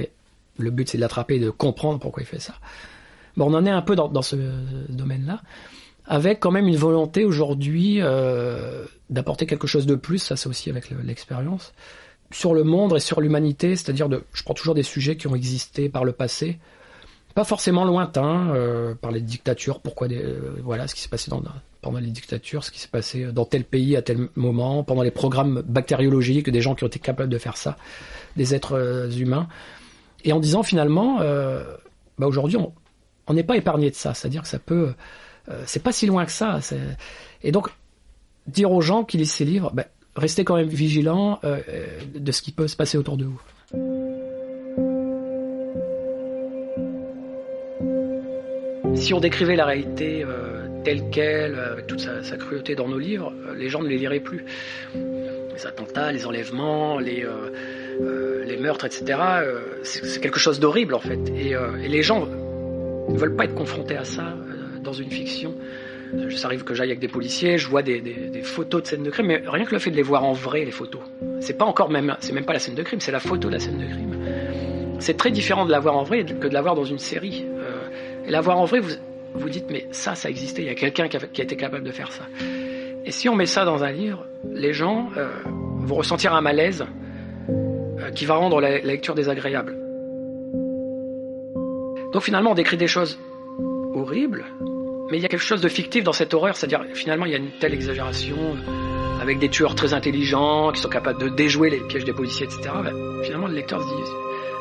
le 0.59 0.71
but 0.71 0.89
c'est 0.89 0.99
de 0.99 1.01
l'attraper 1.01 1.39
de 1.39 1.49
comprendre 1.49 1.99
pourquoi 1.99 2.23
il 2.23 2.27
fait 2.27 2.39
ça. 2.39 2.55
Bon, 3.39 3.51
on 3.51 3.55
en 3.55 3.65
est 3.65 3.71
un 3.71 3.81
peu 3.81 3.97
dans 3.97 4.21
ce 4.23 4.37
domaine-là, 4.91 5.41
avec 6.07 6.41
quand 6.41 6.51
même 6.51 6.67
une 6.69 6.77
volonté 6.77 7.25
aujourd'hui 7.25 7.99
euh, 8.01 8.85
d'apporter 9.11 9.47
quelque 9.47 9.67
chose 9.67 9.87
de 9.87 9.95
plus, 9.95 10.19
ça 10.19 10.37
c'est 10.37 10.49
aussi 10.49 10.69
avec 10.71 10.91
le- 10.91 11.01
l'expérience, 11.03 11.73
sur 12.33 12.55
le 12.55 12.65
monde 12.65 12.95
et 12.97 13.01
sur 13.01 13.21
l'humanité, 13.21 13.77
c'est-à-dire 13.77 14.09
de, 14.09 14.25
je 14.33 14.43
prends 14.43 14.55
toujours 14.55 14.75
des 14.75 14.83
sujets 14.83 15.17
qui 15.17 15.27
ont 15.27 15.35
existé 15.35 15.89
par 15.89 16.05
le 16.05 16.13
passé, 16.13 16.59
pas 17.35 17.45
forcément 17.45 17.85
lointains, 17.85 18.53
euh, 18.55 18.95
par 18.95 19.11
les 19.11 19.21
dictatures, 19.21 19.81
pourquoi 19.81 20.09
des, 20.09 20.23
euh, 20.23 20.55
voilà 20.63 20.87
ce 20.89 20.95
qui 20.95 21.01
s'est 21.03 21.09
passé 21.09 21.31
pendant 21.81 21.99
les 21.99 22.11
dictatures, 22.11 22.63
ce 22.65 22.71
qui 22.71 22.79
s'est 22.81 22.89
passé 22.89 23.33
dans 23.33 23.45
tel 23.45 23.65
pays 23.65 23.97
à 23.97 24.03
tel 24.03 24.29
moment, 24.37 24.85
pendant 24.85 25.03
les 25.03 25.11
programmes 25.11 25.63
bactériologiques, 25.67 26.49
des 26.51 26.61
gens 26.61 26.75
qui 26.75 26.85
ont 26.85 26.89
été 26.89 26.99
capables 26.99 27.31
de 27.31 27.39
faire 27.39 27.57
ça, 27.57 27.77
des 28.37 28.55
êtres 28.55 29.11
humains, 29.19 29.49
et 30.25 30.33
en 30.33 30.41
disant 30.41 30.63
finalement, 30.63 31.19
bah 32.19 32.27
aujourd'hui 32.27 32.57
on 33.27 33.35
n'est 33.35 33.43
pas 33.45 33.57
épargné 33.57 33.91
de 33.91 33.95
ça, 33.95 34.15
c'est-à-dire 34.15 34.43
que 34.43 34.49
ça 34.49 34.59
peut, 34.59 34.95
euh, 35.49 35.63
c'est 35.67 35.83
pas 35.83 35.93
si 35.93 36.07
loin 36.07 36.25
que 36.25 36.33
ça, 36.33 36.61
et 37.43 37.53
donc 37.53 37.69
dire 38.47 38.71
aux 38.71 38.81
gens 38.81 39.05
qui 39.05 39.19
lisent 39.19 39.33
ces 39.33 39.45
livres, 39.45 39.71
bah, 39.75 39.87
restez 40.15 40.45
quand 40.45 40.57
même 40.57 40.69
vigilants 40.69 41.41
euh, 41.45 41.61
euh, 41.69 41.87
de 42.15 42.33
ce 42.33 42.43
qui 42.43 42.53
peut 42.53 42.69
se 42.69 42.77
passer 42.77 42.97
autour 42.97 43.17
de 43.17 43.25
vous. 43.25 43.41
Si 48.95 49.15
on 49.15 49.21
décrivait 49.21 49.57
la 49.57 49.65
réalité 49.65 50.25
telle 50.85 51.09
qu'elle, 51.11 51.59
avec 51.59 51.87
toute 51.87 52.01
sa, 52.01 52.37
cruauté 52.37 52.75
dans 52.75 52.89
nos 52.89 52.99
livres, 52.99 53.33
les 53.57 53.69
gens 53.69 53.83
ne 53.83 53.89
les 53.89 53.97
liraient 53.97 54.21
plus. 54.21 54.45
Les 54.95 55.67
attentats, 55.67 56.13
les 56.13 56.27
enlèvements, 56.27 56.99
les, 56.99 57.27
meurtres, 58.61 58.85
etc., 58.85 59.19
c'est 59.83 60.21
quelque 60.21 60.39
chose 60.39 60.61
d'horrible 60.61 60.95
en 60.95 61.01
fait. 61.01 61.19
Et, 61.31 61.55
les 61.89 62.03
gens 62.03 62.27
ne 62.27 63.19
veulent 63.19 63.35
pas 63.35 63.47
être 63.47 63.55
confrontés 63.55 63.97
à 63.97 64.05
ça 64.05 64.37
dans 64.83 64.93
une 64.93 65.11
fiction. 65.11 65.55
Ça 66.37 66.49
arrive 66.49 66.65
que 66.65 66.75
j'aille 66.75 66.91
avec 66.91 66.99
des 66.99 67.09
policiers, 67.09 67.57
je 67.57 67.69
vois 67.69 67.83
des, 67.83 68.03
photos 68.43 68.83
de 68.83 68.87
scènes 68.87 69.03
de 69.03 69.11
crime, 69.11 69.27
mais 69.27 69.43
rien 69.47 69.65
que 69.65 69.73
le 69.73 69.79
fait 69.79 69.91
de 69.91 69.97
les 69.97 70.03
voir 70.03 70.25
en 70.25 70.33
vrai, 70.33 70.65
les 70.65 70.71
photos, 70.71 71.01
c'est 71.41 71.57
pas 71.57 71.65
encore 71.65 71.89
même, 71.89 72.15
c'est 72.21 72.33
même 72.33 72.45
pas 72.45 72.53
la 72.53 72.59
scène 72.59 72.75
de 72.75 72.83
crime, 72.83 73.01
c'est 73.01 73.13
la 73.13 73.21
photo 73.21 73.49
de 73.49 73.55
la 73.55 73.59
scène 73.59 73.79
de 73.79 73.87
crime. 73.87 74.19
C'est 74.99 75.17
très 75.17 75.31
différent 75.31 75.65
de 75.65 75.71
la 75.71 75.81
voir 75.81 75.97
en 75.97 76.03
vrai 76.03 76.25
que 76.25 76.49
de 76.49 76.53
la 76.53 76.61
voir 76.61 76.75
dans 76.75 76.85
une 76.85 76.99
série. 76.99 77.47
Euh, 77.49 78.27
et 78.27 78.31
la 78.31 78.41
voir 78.41 78.59
en 78.59 78.67
vrai, 78.67 78.81
vous 78.81 78.93
vous 79.35 79.49
dites 79.49 79.71
mais 79.71 79.87
ça, 79.91 80.15
ça 80.15 80.29
existait, 80.29 80.63
il 80.63 80.67
y 80.67 80.71
a 80.71 80.75
quelqu'un 80.75 81.09
qui 81.09 81.17
a, 81.17 81.21
qui 81.21 81.41
été 81.41 81.57
capable 81.57 81.85
de 81.85 81.91
faire 81.93 82.13
ça. 82.13 82.25
Et 83.05 83.11
si 83.11 83.29
on 83.29 83.35
met 83.35 83.47
ça 83.47 83.65
dans 83.65 83.83
un 83.83 83.91
livre, 83.91 84.27
les 84.53 84.73
gens 84.73 85.09
euh, 85.17 85.29
vont 85.79 85.97
ressentir 85.97 86.35
un 86.35 86.41
malaise 86.41 86.85
euh, 87.49 88.11
qui 88.11 88.27
va 88.27 88.35
rendre 88.35 88.61
la 88.61 88.79
lecture 88.79 89.15
désagréable. 89.15 89.77
Donc 92.13 92.23
finalement, 92.23 92.53
on 92.53 92.55
décrit 92.55 92.77
des 92.77 92.87
choses 92.87 93.19
horribles, 93.95 94.45
mais 95.13 95.19
il 95.19 95.23
y 95.23 95.27
a 95.27 95.29
quelque 95.29 95.45
chose 95.45 95.61
de 95.61 95.69
fictif 95.69 96.05
dans 96.05 96.15
cette 96.15 96.33
horreur, 96.33 96.57
c'est-à-dire 96.57 96.87
finalement 96.95 97.27
il 97.27 97.33
y 97.33 97.35
a 97.35 97.39
une 97.39 97.51
telle 97.61 97.75
exagération 97.75 98.35
euh, 98.39 99.21
avec 99.21 99.39
des 99.39 99.51
tueurs 99.51 99.75
très 99.75 99.93
intelligents 99.93 100.73
qui 100.73 100.81
sont 100.81 100.89
capables 100.89 101.21
de 101.21 101.29
déjouer 101.29 101.69
les 101.69 101.81
pièges 101.81 102.07
des 102.07 102.15
policiers, 102.15 102.47
etc. 102.47 102.71
Ben, 102.83 102.95
finalement, 103.23 103.47
le 103.47 103.53
lecteur 103.53 103.83
se 103.83 103.87
dit, 103.87 104.11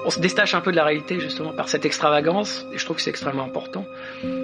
on 0.06 0.10
se 0.10 0.20
détache 0.20 0.54
un 0.54 0.60
peu 0.60 0.72
de 0.72 0.76
la 0.76 0.84
réalité 0.84 1.22
justement 1.22 1.54
par 1.54 1.70
cette 1.70 1.86
extravagance, 1.86 2.66
et 2.74 2.78
je 2.78 2.84
trouve 2.84 2.98
que 2.98 3.02
c'est 3.02 3.12
extrêmement 3.12 3.46
important 3.46 3.86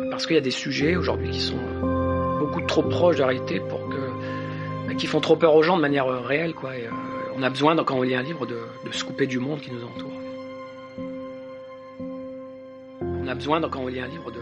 parce 0.10 0.26
qu'il 0.26 0.38
y 0.38 0.40
a 0.40 0.42
des 0.42 0.50
sujets 0.50 0.96
aujourd'hui 0.96 1.32
qui 1.32 1.42
sont 1.42 1.60
euh, 1.60 2.40
beaucoup 2.40 2.62
trop 2.62 2.84
proches 2.84 3.18
de 3.18 3.22
la 3.22 3.28
réalité 3.28 3.60
pour 3.60 3.90
que 3.90 4.88
ben, 4.88 4.96
qui 4.96 5.08
font 5.08 5.20
trop 5.20 5.36
peur 5.36 5.56
aux 5.56 5.64
gens 5.64 5.76
de 5.76 5.82
manière 5.82 6.08
euh, 6.08 6.22
réelle, 6.22 6.54
quoi. 6.54 6.74
Et, 6.78 6.88
on 7.36 7.44
a 7.44 7.50
besoin, 7.50 7.76
quand 7.84 7.98
on 7.98 8.02
lit 8.02 8.16
un 8.16 8.24
livre, 8.24 8.46
de, 8.46 8.60
de 8.86 8.94
se 8.94 9.04
couper 9.04 9.28
du 9.28 9.40
monde 9.40 9.60
qui 9.60 9.72
nous 9.72 9.84
entoure. 9.84 10.14
On 13.02 13.28
a 13.28 13.36
besoin, 13.36 13.60
quand 13.60 13.82
on 13.82 13.88
lit 13.88 14.00
un 14.00 14.08
livre, 14.08 14.32
de, 14.32 14.40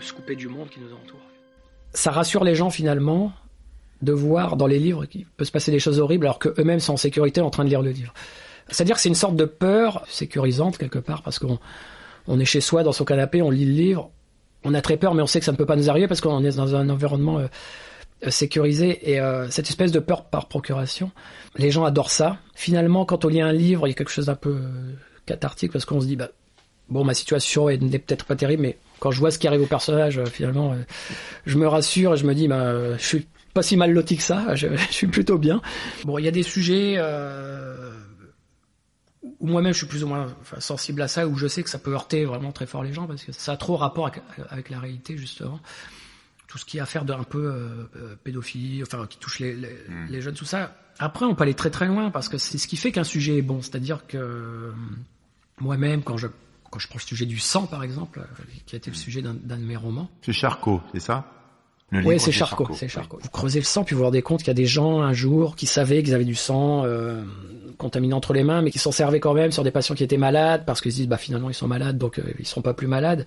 de 0.00 0.04
se 0.04 0.12
couper 0.12 0.34
du 0.34 0.48
monde 0.48 0.68
qui 0.68 0.80
nous 0.80 0.92
entoure. 0.92 1.20
Ça 1.92 2.10
rassure 2.10 2.44
les 2.44 2.54
gens 2.54 2.70
finalement 2.70 3.32
de 4.02 4.12
voir 4.12 4.56
dans 4.56 4.66
les 4.66 4.78
livres 4.78 5.04
qu'il 5.04 5.26
peut 5.26 5.44
se 5.44 5.52
passer 5.52 5.70
des 5.70 5.78
choses 5.78 6.00
horribles 6.00 6.26
alors 6.26 6.38
qu'eux-mêmes 6.38 6.80
sont 6.80 6.94
en 6.94 6.96
sécurité 6.96 7.40
en 7.40 7.50
train 7.50 7.64
de 7.64 7.68
lire 7.68 7.82
le 7.82 7.90
livre. 7.90 8.14
C'est-à-dire 8.68 8.96
que 8.96 9.02
c'est 9.02 9.08
une 9.08 9.14
sorte 9.14 9.36
de 9.36 9.44
peur 9.44 10.04
sécurisante 10.08 10.78
quelque 10.78 10.98
part 10.98 11.22
parce 11.22 11.38
qu'on 11.38 11.58
on 12.26 12.40
est 12.40 12.44
chez 12.44 12.60
soi 12.60 12.82
dans 12.82 12.92
son 12.92 13.04
canapé, 13.04 13.42
on 13.42 13.50
lit 13.50 13.66
le 13.66 13.72
livre, 13.72 14.10
on 14.64 14.74
a 14.74 14.80
très 14.80 14.96
peur 14.96 15.14
mais 15.14 15.22
on 15.22 15.26
sait 15.26 15.40
que 15.40 15.44
ça 15.44 15.52
ne 15.52 15.56
peut 15.56 15.66
pas 15.66 15.76
nous 15.76 15.90
arriver 15.90 16.08
parce 16.08 16.20
qu'on 16.20 16.44
est 16.44 16.56
dans 16.56 16.74
un 16.74 16.88
environnement 16.88 17.38
euh, 17.38 17.46
euh, 18.26 18.30
sécurisé 18.30 19.10
et 19.10 19.20
euh, 19.20 19.50
cette 19.50 19.68
espèce 19.68 19.92
de 19.92 20.00
peur 20.00 20.24
par 20.24 20.46
procuration, 20.46 21.10
les 21.56 21.70
gens 21.70 21.84
adorent 21.84 22.10
ça. 22.10 22.38
Finalement, 22.54 23.04
quand 23.04 23.24
on 23.24 23.28
lit 23.28 23.40
un 23.40 23.52
livre, 23.52 23.86
il 23.86 23.90
y 23.90 23.92
a 23.92 23.96
quelque 23.96 24.12
chose 24.12 24.26
d'un 24.26 24.34
peu 24.34 24.60
cathartique 25.26 25.72
parce 25.72 25.84
qu'on 25.84 26.00
se 26.00 26.06
dit 26.06 26.16
bah 26.16 26.30
bon 26.90 27.04
ma 27.04 27.14
situation 27.14 27.68
est- 27.68 27.78
n'est 27.78 27.98
peut-être 27.98 28.24
pas 28.24 28.36
terrible 28.36 28.62
mais 28.62 28.78
quand 28.98 29.10
je 29.10 29.18
vois 29.20 29.30
ce 29.30 29.38
qui 29.38 29.46
arrive 29.48 29.62
au 29.62 29.66
personnage 29.66 30.18
euh, 30.18 30.26
finalement 30.26 30.72
euh, 30.72 30.76
je 31.46 31.56
me 31.58 31.66
rassure 31.66 32.14
et 32.14 32.16
je 32.16 32.26
me 32.26 32.34
dis 32.34 32.48
bah 32.48 32.96
je 32.98 33.02
suis 33.04 33.26
pas 33.54 33.62
si 33.62 33.76
mal 33.76 33.92
loti 33.92 34.16
que 34.16 34.22
ça, 34.22 34.54
je, 34.54 34.68
je 34.76 34.92
suis 34.92 35.08
plutôt 35.08 35.36
bien. 35.36 35.60
Bon, 36.04 36.18
il 36.18 36.24
y 36.24 36.28
a 36.28 36.30
des 36.30 36.44
sujets 36.44 36.94
euh, 36.98 37.92
où 39.40 39.46
moi-même 39.48 39.72
je 39.72 39.78
suis 39.78 39.86
plus 39.88 40.04
ou 40.04 40.06
moins 40.06 40.32
enfin, 40.40 40.60
sensible 40.60 41.02
à 41.02 41.08
ça, 41.08 41.26
où 41.26 41.36
je 41.36 41.48
sais 41.48 41.62
que 41.64 41.68
ça 41.70 41.78
peut 41.80 41.92
heurter 41.92 42.24
vraiment 42.24 42.52
très 42.52 42.66
fort 42.66 42.84
les 42.84 42.92
gens 42.92 43.06
parce 43.08 43.24
que 43.24 43.32
ça 43.32 43.52
a 43.52 43.56
trop 43.56 43.76
rapport 43.76 44.06
avec, 44.06 44.22
avec 44.50 44.70
la 44.70 44.78
réalité 44.78 45.16
justement. 45.16 45.58
Tout 46.46 46.58
ce 46.58 46.64
qui 46.64 46.78
a 46.80 46.84
à 46.84 46.86
faire 46.86 47.04
d'un 47.04 47.22
peu 47.24 47.44
euh, 47.44 48.14
pédophilie, 48.24 48.82
enfin 48.82 49.06
qui 49.08 49.18
touche 49.18 49.38
les, 49.40 49.54
les, 49.54 49.76
les 50.08 50.20
jeunes, 50.20 50.34
tout 50.34 50.44
ça. 50.44 50.76
Après, 50.98 51.24
on 51.26 51.34
peut 51.34 51.42
aller 51.42 51.54
très 51.54 51.70
très 51.70 51.86
loin 51.86 52.10
parce 52.10 52.28
que 52.28 52.38
c'est 52.38 52.58
ce 52.58 52.66
qui 52.68 52.76
fait 52.76 52.92
qu'un 52.92 53.04
sujet 53.04 53.36
est 53.38 53.42
bon. 53.42 53.62
C'est-à-dire 53.62 54.06
que 54.06 54.72
moi-même, 55.60 56.02
quand 56.02 56.16
je 56.16 56.26
quand 56.70 56.78
je 56.78 56.88
prends 56.88 56.98
le 56.98 57.06
sujet 57.06 57.26
du 57.26 57.38
sang 57.38 57.66
par 57.66 57.82
exemple, 57.82 58.20
euh, 58.20 58.44
qui 58.66 58.76
a 58.76 58.78
été 58.78 58.90
le 58.90 58.96
sujet 58.96 59.22
d'un 59.22 59.34
de 59.34 59.64
mes 59.64 59.76
romans, 59.76 60.08
C'est 60.22 60.32
Charcot, 60.32 60.80
c'est 60.92 61.00
ça? 61.00 61.26
Oui, 61.92 62.20
c'est 62.20 62.30
Charcot, 62.30 62.68
c'est 62.74 62.88
Charcot. 62.88 63.18
Vous 63.20 63.28
creusez 63.30 63.58
le 63.58 63.64
sang, 63.64 63.82
puis 63.82 63.94
vous 63.94 63.98
vous 63.98 64.04
rendez 64.04 64.22
compte 64.22 64.40
qu'il 64.40 64.48
y 64.48 64.52
a 64.52 64.54
des 64.54 64.66
gens 64.66 65.00
un 65.00 65.12
jour 65.12 65.56
qui 65.56 65.66
savaient 65.66 66.02
qu'ils 66.04 66.14
avaient 66.14 66.24
du 66.24 66.36
sang 66.36 66.84
euh, 66.84 67.24
contaminé 67.80 68.14
entre 68.14 68.32
les 68.32 68.44
mains, 68.44 68.62
mais 68.62 68.70
qui 68.70 68.78
s'en 68.78 68.92
servaient 68.92 69.18
quand 69.18 69.34
même 69.34 69.50
sur 69.50 69.64
des 69.64 69.72
patients 69.72 69.96
qui 69.96 70.04
étaient 70.04 70.16
malades 70.18 70.64
parce 70.64 70.80
qu'ils 70.80 70.92
se 70.92 70.98
disent 70.98 71.08
bah 71.08 71.16
finalement 71.16 71.50
ils 71.50 71.54
sont 71.54 71.66
malades, 71.66 71.98
donc 71.98 72.18
euh, 72.18 72.22
ils 72.38 72.46
seront 72.46 72.62
pas 72.62 72.74
plus 72.74 72.86
malades. 72.86 73.26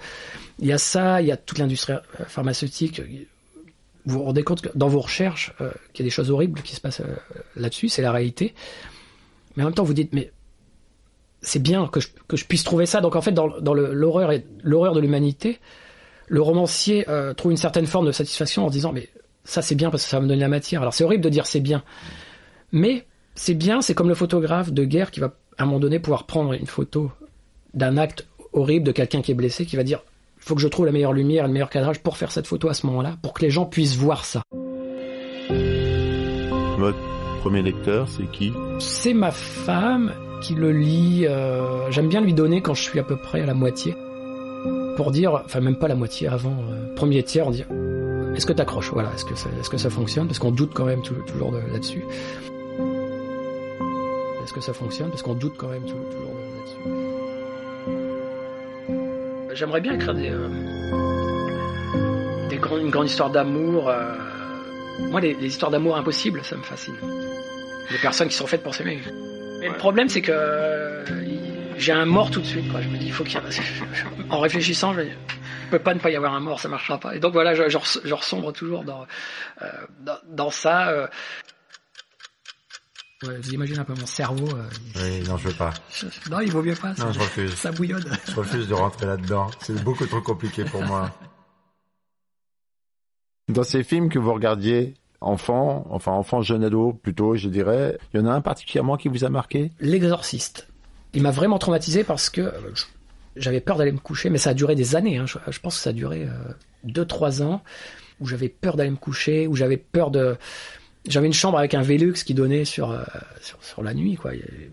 Il 0.60 0.68
y 0.68 0.72
a 0.72 0.78
ça, 0.78 1.22
il 1.22 1.28
y 1.28 1.32
a 1.32 1.38
toute 1.38 1.58
l'industrie 1.58 1.94
euh, 1.94 2.26
pharmaceutique. 2.28 3.02
Vous 4.06 4.20
vous 4.20 4.24
rendez 4.24 4.44
compte 4.44 4.62
que 4.62 4.70
dans 4.76 4.88
vos 4.88 5.02
recherches 5.02 5.54
euh, 5.60 5.72
qu'il 5.92 6.06
y 6.06 6.08
a 6.08 6.08
des 6.08 6.16
choses 6.16 6.32
horribles 6.32 6.62
qui 6.62 6.76
se 6.76 6.82
passent 6.82 7.02
là-dessus, 7.58 7.90
c'est 7.90 8.02
la 8.02 8.12
réalité. 8.12 8.54
Mais 9.58 9.64
en 9.64 9.68
même 9.68 9.76
temps, 9.76 9.84
vous 9.84 9.94
dites 9.94 10.14
mais 10.14 10.32
c'est 11.44 11.62
bien 11.62 11.88
que 11.88 12.00
je, 12.00 12.08
que 12.28 12.38
je 12.38 12.46
puisse 12.46 12.64
trouver 12.64 12.86
ça. 12.86 13.02
Donc 13.02 13.16
en 13.16 13.22
fait, 13.22 13.34
dans, 13.34 13.48
l'horreur 13.48 14.32
et 14.32 14.46
l'horreur 14.64 14.94
de 14.94 15.00
l'humanité, 15.00 15.60
le 16.28 16.42
romancier 16.42 17.08
euh, 17.10 17.34
trouve 17.34 17.52
une 17.52 17.58
certaine 17.58 17.86
forme 17.86 18.08
de 18.08 18.12
satisfaction 18.12 18.66
en 18.66 18.70
se 18.70 18.74
disant 18.74 18.92
mais 18.94 19.10
ça 19.44 19.62
c'est 19.62 19.76
bien 19.76 19.92
parce 19.92 20.04
que 20.04 20.10
ça 20.10 20.18
va 20.18 20.24
me 20.24 20.28
donner 20.28 20.42
la 20.42 20.48
matière. 20.48 20.82
Alors 20.82 20.94
c'est 20.94 21.04
horrible 21.04 21.24
de 21.24 21.30
dire 21.30 21.46
c'est 21.46 21.60
bien, 21.60 21.84
mais 22.72 23.06
c'est 23.36 23.54
bien, 23.54 23.82
c'est 23.82 23.94
comme 23.94 24.10
le 24.10 24.16
photographe 24.16 24.72
de 24.72 24.84
guerre 24.86 25.12
qui 25.12 25.20
va 25.20 25.34
à 25.58 25.64
un 25.64 25.66
moment 25.66 25.80
donné 25.80 26.00
pouvoir 26.00 26.26
prendre 26.26 26.54
une 26.54 26.66
photo 26.66 27.12
d'un 27.74 27.98
acte 27.98 28.26
horrible 28.54 28.86
de 28.86 28.92
quelqu'un 28.92 29.22
qui 29.22 29.32
est 29.32 29.36
blessé, 29.36 29.66
qui 29.66 29.76
va 29.76 29.84
dire 29.84 30.04
il 30.38 30.44
faut 30.44 30.56
que 30.56 30.62
je 30.62 30.68
trouve 30.68 30.86
la 30.86 30.92
meilleure 30.92 31.14
lumière, 31.14 31.48
le 31.48 31.54
meilleur 31.54 31.70
cadrage 31.70 32.00
pour 32.00 32.18
faire 32.18 32.32
cette 32.32 32.48
photo 32.48 32.70
à 32.70 32.74
ce 32.74 32.86
moment-là, 32.88 33.18
pour 33.22 33.34
que 33.34 33.42
les 33.44 33.50
gens 33.50 33.66
puissent 33.66 33.96
voir 33.96 34.26
ça. 34.26 34.42
Votre 36.78 36.98
premier 37.42 37.62
lecteur, 37.62 38.10
c'est 38.10 38.30
qui? 38.32 38.52
C'est 38.80 39.14
ma 39.14 39.32
femme 39.32 40.12
qui 40.44 40.54
le 40.56 40.72
lit. 40.72 41.26
euh, 41.28 41.90
J'aime 41.90 42.08
bien 42.10 42.22
lui 42.22 42.34
donner 42.34 42.62
quand 42.62 42.74
je 42.76 42.82
suis 42.84 43.00
à 43.00 43.04
peu 43.04 43.16
près 43.16 43.42
à 43.42 43.46
la 43.46 43.54
moitié. 43.54 43.96
Pour 44.98 45.10
dire, 45.12 45.42
enfin 45.46 45.60
même 45.62 45.78
pas 45.78 45.88
la 45.88 45.96
moitié 45.96 46.28
avant, 46.28 46.52
euh, 46.70 46.94
premier 46.96 47.24
tiers, 47.24 47.48
on 47.48 47.52
dit 47.52 47.64
est-ce 48.36 48.46
que 48.46 48.54
t'accroches? 48.54 48.92
Voilà, 48.92 49.10
est-ce 49.16 49.26
que, 49.26 49.36
ça, 49.36 49.50
est-ce 49.60 49.70
que 49.70 49.78
ça 49.78 49.90
fonctionne? 49.90 50.28
Parce 50.28 50.40
qu'on 50.40 50.52
doute 50.52 50.72
quand 50.74 50.86
même 50.86 51.02
toujours 51.02 51.52
de- 51.52 51.72
là-dessus. 51.72 52.04
Est-ce 54.44 54.54
que 54.54 54.62
ça 54.62 54.74
fonctionne? 54.74 55.10
Parce 55.10 55.22
qu'on 55.22 55.34
doute 55.36 55.54
quand 55.58 55.68
même 55.70 55.84
toujours 55.84 56.00
de- 56.00 56.58
là-dessus. 56.58 56.78
J'aimerais 59.56 59.82
bien 59.82 59.94
écrire 59.94 60.14
des, 60.16 60.30
euh, 60.30 60.48
des 62.50 62.56
une 62.82 62.90
grande 62.90 63.06
histoire 63.08 63.30
d'amour. 63.30 63.90
euh, 63.90 64.16
Moi, 65.12 65.22
les, 65.22 65.34
les 65.36 65.48
histoires 65.48 65.72
d'amour 65.72 65.96
impossibles, 65.98 66.42
ça 66.44 66.56
me 66.56 66.64
fascine. 66.64 66.96
Des 67.92 67.98
personnes 68.02 68.28
qui 68.30 68.36
sont 68.36 68.48
faites 68.48 68.64
pour 68.64 68.74
s'aimer. 68.76 69.00
Mais 69.64 69.70
le 69.70 69.78
problème, 69.78 70.10
c'est 70.10 70.22
que 70.22 70.32
euh, 70.34 71.06
il- 71.26 71.80
j'ai 71.80 71.94
un 71.94 72.06
mort 72.06 72.30
tout 72.32 72.42
de 72.42 72.46
suite. 72.46 72.70
Quoi. 72.70 72.82
Je 72.82 72.90
me 72.90 72.98
dis, 72.98 73.06
il 73.08 73.14
faut 73.14 73.24
qu'il 73.24 73.36
y 73.36 73.38
ait... 73.38 73.62
En 74.30 74.40
réfléchissant, 74.40 74.94
je 74.94 75.00
me 75.00 75.06
dis, 75.06 75.12
peut 75.72 75.80
pas 75.80 75.94
ne 75.94 76.00
pas 76.00 76.10
y 76.12 76.16
avoir 76.16 76.34
un 76.34 76.40
mort, 76.42 76.60
ça 76.60 76.68
marchera 76.70 77.00
pas. 77.00 77.16
Et 77.16 77.20
donc 77.20 77.32
voilà, 77.34 77.56
je, 77.56 77.70
je, 77.70 77.78
res- 77.78 78.02
je 78.04 78.14
ressombre 78.14 78.52
toujours 78.52 78.84
dans, 78.84 79.08
euh, 79.62 79.68
dans, 80.02 80.18
dans 80.28 80.50
ça. 80.52 80.90
euh. 80.90 81.08
Ouais, 83.26 83.38
vous 83.38 83.54
imaginez 83.54 83.80
un 83.80 83.86
peu 83.86 83.94
mon 83.94 84.06
cerveau. 84.06 84.50
euh, 84.56 84.64
il- 84.96 85.02
Oui, 85.02 85.28
non, 85.30 85.38
je 85.38 85.48
veux 85.48 85.54
pas. 85.56 85.74
je- 85.94 86.30
non, 86.30 86.42
il 86.42 86.52
vaut 86.52 86.62
mieux 86.62 86.76
pas. 86.76 86.94
ça- 86.94 87.06
Non, 87.06 87.14
je 87.14 87.20
refuse. 87.20 87.54
ça 87.56 87.72
bouillonne. 87.72 88.04
Je 88.28 88.36
refuse 88.36 88.68
de 88.68 88.74
rentrer 88.74 89.06
là-dedans. 89.06 89.50
C'est 89.62 89.82
beaucoup 89.84 90.06
trop 90.06 90.22
compliqué 90.22 90.66
pour 90.66 90.84
moi. 90.84 91.10
Dans 93.50 93.64
ces 93.64 93.84
films 93.84 94.10
que 94.10 94.20
vous 94.20 94.34
regardiez, 94.34 94.94
enfant, 95.24 95.86
enfin 95.90 96.12
enfant 96.12 96.42
jeune 96.42 96.64
ado 96.64 96.94
plutôt, 96.94 97.36
je 97.36 97.50
dirais, 97.50 97.98
il 98.14 98.20
y 98.20 98.24
en 98.24 98.28
a 98.28 98.32
un 98.32 98.42
particulièrement 98.42 98.98
qui 98.98 99.08
vous 99.08 99.24
a 99.24 99.30
marqué? 99.30 99.72
L'exorciste. 99.80 100.68
Il 101.14 101.22
m'a 101.22 101.32
vraiment 101.32 101.60
traumatisé 101.60 102.04
parce 102.04 102.30
que 102.30 102.42
euh, 102.42 102.52
j'avais 103.36 103.62
peur 103.62 103.78
d'aller 103.78 103.92
me 103.92 104.00
coucher, 104.00 104.30
mais 104.30 104.38
ça 104.38 104.52
a 104.52 104.54
duré 104.54 104.76
des 104.76 104.96
années. 104.96 105.18
hein. 105.18 105.26
Je, 105.28 105.60
pense 105.60 105.76
que 105.78 105.82
ça 105.82 105.90
a 105.92 105.94
duré 105.94 106.28
2-3 106.86 107.44
ans 107.44 107.62
où 108.20 108.28
j'avais 108.28 108.50
peur 108.50 108.76
d'aller 108.76 108.90
me 108.90 108.96
coucher, 108.96 109.48
où 109.48 109.56
j'avais 109.56 109.78
peur 109.78 110.12
de. 110.12 110.38
J'avais 111.06 111.28
une 111.28 111.34
chambre 111.34 111.58
avec 111.58 111.74
un 111.74 111.82
Velux 111.82 112.14
qui 112.14 112.34
donnait 112.34 112.64
sur, 112.64 112.92
euh, 112.92 113.04
sur, 113.62 113.84
la 113.84 113.94
nuit, 113.94 114.16
quoi. 114.16 114.34
Et, 114.34 114.72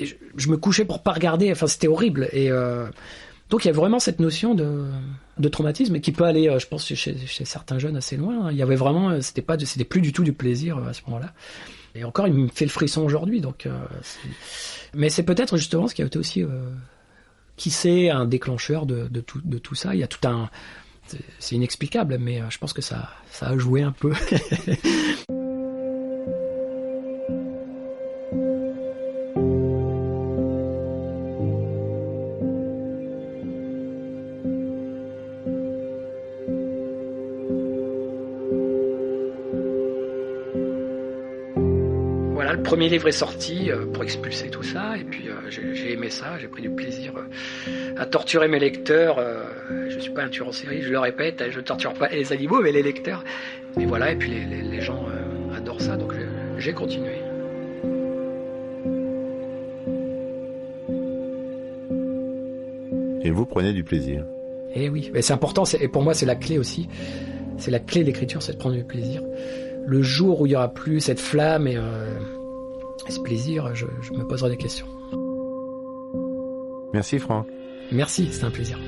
je, 0.00 0.48
me 0.48 0.56
couchais 0.56 0.84
pour 0.84 1.02
pas 1.02 1.12
regarder. 1.12 1.50
Enfin, 1.52 1.66
c'était 1.66 1.88
horrible. 1.88 2.28
Et 2.32 2.50
euh, 2.50 2.86
donc, 3.50 3.64
il 3.64 3.68
y 3.68 3.70
a 3.70 3.74
vraiment 3.74 3.98
cette 3.98 4.20
notion 4.20 4.54
de, 4.54 4.84
de 5.38 5.48
traumatisme 5.48 6.00
qui 6.00 6.12
peut 6.12 6.24
aller, 6.24 6.48
euh, 6.48 6.58
je 6.58 6.66
pense, 6.66 6.86
chez, 6.86 7.16
chez 7.26 7.44
certains 7.44 7.78
jeunes 7.78 7.96
assez 7.96 8.16
loin. 8.16 8.46
hein. 8.46 8.48
Il 8.50 8.56
y 8.58 8.62
avait 8.62 8.76
vraiment, 8.76 9.10
euh, 9.10 9.20
c'était 9.20 9.42
pas, 9.42 9.58
c'était 9.58 9.84
plus 9.84 10.00
du 10.00 10.12
tout 10.12 10.22
du 10.24 10.32
plaisir 10.32 10.76
euh, 10.78 10.88
à 10.90 10.92
ce 10.92 11.00
moment-là. 11.06 11.32
Et 11.94 12.04
encore, 12.04 12.28
il 12.28 12.34
me 12.34 12.48
fait 12.48 12.66
le 12.66 12.70
frisson 12.70 13.02
aujourd'hui. 13.02 13.40
Donc, 13.40 13.64
euh, 13.66 13.70
mais 14.94 15.08
c'est 15.08 15.22
peut-être 15.22 15.56
justement 15.56 15.88
ce 15.88 15.94
qui 15.94 16.02
a 16.02 16.06
été 16.06 16.18
aussi, 16.18 16.42
euh, 16.44 16.48
qui 17.56 17.70
sait, 17.70 18.10
un 18.10 18.26
déclencheur 18.26 18.84
de, 18.86 19.08
de 19.08 19.20
tout, 19.20 19.40
de 19.44 19.58
tout 19.58 19.74
ça. 19.74 19.94
Il 19.94 20.00
y 20.00 20.04
a 20.04 20.06
tout 20.08 20.28
un, 20.28 20.50
c'est- 21.38 21.54
inexplicable, 21.56 22.18
mais 22.20 22.42
je 22.50 22.58
pense 22.58 22.72
que 22.74 22.82
ça, 22.82 23.08
ça 23.30 23.48
a 23.48 23.56
joué 23.58 23.82
un 23.82 23.92
peu. 23.92 24.12
Voilà, 42.48 42.62
le 42.62 42.64
premier 42.64 42.88
livre 42.88 43.06
est 43.08 43.12
sorti 43.12 43.70
euh, 43.70 43.84
pour 43.92 44.02
expulser 44.04 44.48
tout 44.48 44.62
ça, 44.62 44.96
et 44.96 45.04
puis 45.04 45.28
euh, 45.28 45.50
j'ai 45.50 45.92
aimé 45.92 46.08
ça, 46.08 46.38
j'ai 46.40 46.48
pris 46.48 46.62
du 46.62 46.70
plaisir 46.70 47.12
euh, 47.18 47.92
à 47.98 48.06
torturer 48.06 48.48
mes 48.48 48.58
lecteurs. 48.58 49.18
euh, 49.18 49.44
je 49.90 49.98
suis 49.98 50.12
pas 50.12 50.22
un 50.22 50.30
tueur 50.30 50.48
en 50.48 50.52
série, 50.52 50.80
je 50.80 50.88
le 50.90 50.98
répète, 50.98 51.44
je 51.50 51.60
torture 51.60 51.92
pas 51.92 52.08
les 52.08 52.32
animaux, 52.32 52.62
mais 52.62 52.72
les 52.72 52.82
lecteurs. 52.82 53.22
Et 53.78 53.84
voilà, 53.84 54.12
et 54.12 54.16
puis 54.16 54.30
les, 54.30 54.46
les- 54.46 54.62
les 54.62 54.80
gens 54.80 55.04
euh, 55.10 55.58
adorent 55.58 55.82
ça, 55.82 55.98
donc 55.98 56.14
j'ai- 56.56 56.72
continué. 56.72 57.16
Et 63.22 63.30
vous 63.30 63.46
prenez 63.46 63.72
du 63.72 63.84
plaisir. 63.84 64.24
Et 64.74 64.88
oui, 64.88 65.10
mais 65.12 65.22
c'est 65.22 65.32
important, 65.32 65.64
et 65.78 65.88
pour 65.88 66.02
moi 66.02 66.14
c'est 66.14 66.26
la 66.26 66.34
clé 66.36 66.58
aussi. 66.58 66.88
C'est 67.58 67.70
la 67.70 67.80
clé 67.80 68.02
de 68.02 68.06
l'écriture, 68.06 68.42
c'est 68.42 68.52
de 68.52 68.58
prendre 68.58 68.76
du 68.76 68.84
plaisir. 68.84 69.22
Le 69.86 70.02
jour 70.02 70.40
où 70.42 70.46
il 70.46 70.52
y 70.52 70.56
aura 70.56 70.72
plus 70.72 71.00
cette 71.00 71.18
flamme 71.20 71.66
et, 71.66 71.76
euh, 71.76 72.06
et 73.06 73.10
ce 73.10 73.20
plaisir, 73.20 73.74
je, 73.74 73.86
je 74.02 74.12
me 74.12 74.26
poserai 74.26 74.50
des 74.50 74.56
questions. 74.56 74.86
Merci 76.92 77.18
Franck. 77.18 77.46
Merci, 77.92 78.28
c'était 78.32 78.44
un 78.46 78.50
plaisir. 78.50 78.78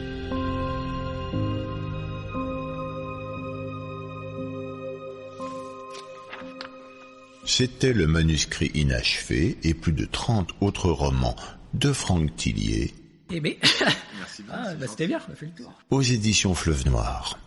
C'était 7.44 7.92
le 7.92 8.06
manuscrit 8.06 8.70
inachevé 8.74 9.58
et 9.62 9.74
plus 9.74 9.92
de 9.92 10.04
30 10.04 10.50
autres 10.60 10.90
romans 10.90 11.36
de 11.74 11.92
Franck 11.92 12.34
Tillier 12.36 12.94
Eh 13.30 13.40
ben, 13.40 13.54
ah, 14.50 14.74
bah, 14.74 14.86
c'était 14.86 15.06
bien, 15.06 15.20
on 15.28 15.32
a 15.32 15.34
fait 15.36 15.46
le 15.46 15.52
tour. 15.52 15.72
aux 15.90 16.02
éditions 16.02 16.54
Fleuve 16.54 16.86
Noir. 16.86 17.38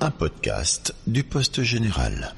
Un 0.00 0.10
podcast 0.10 0.94
du 1.06 1.24
Poste 1.24 1.62
Général. 1.62 2.34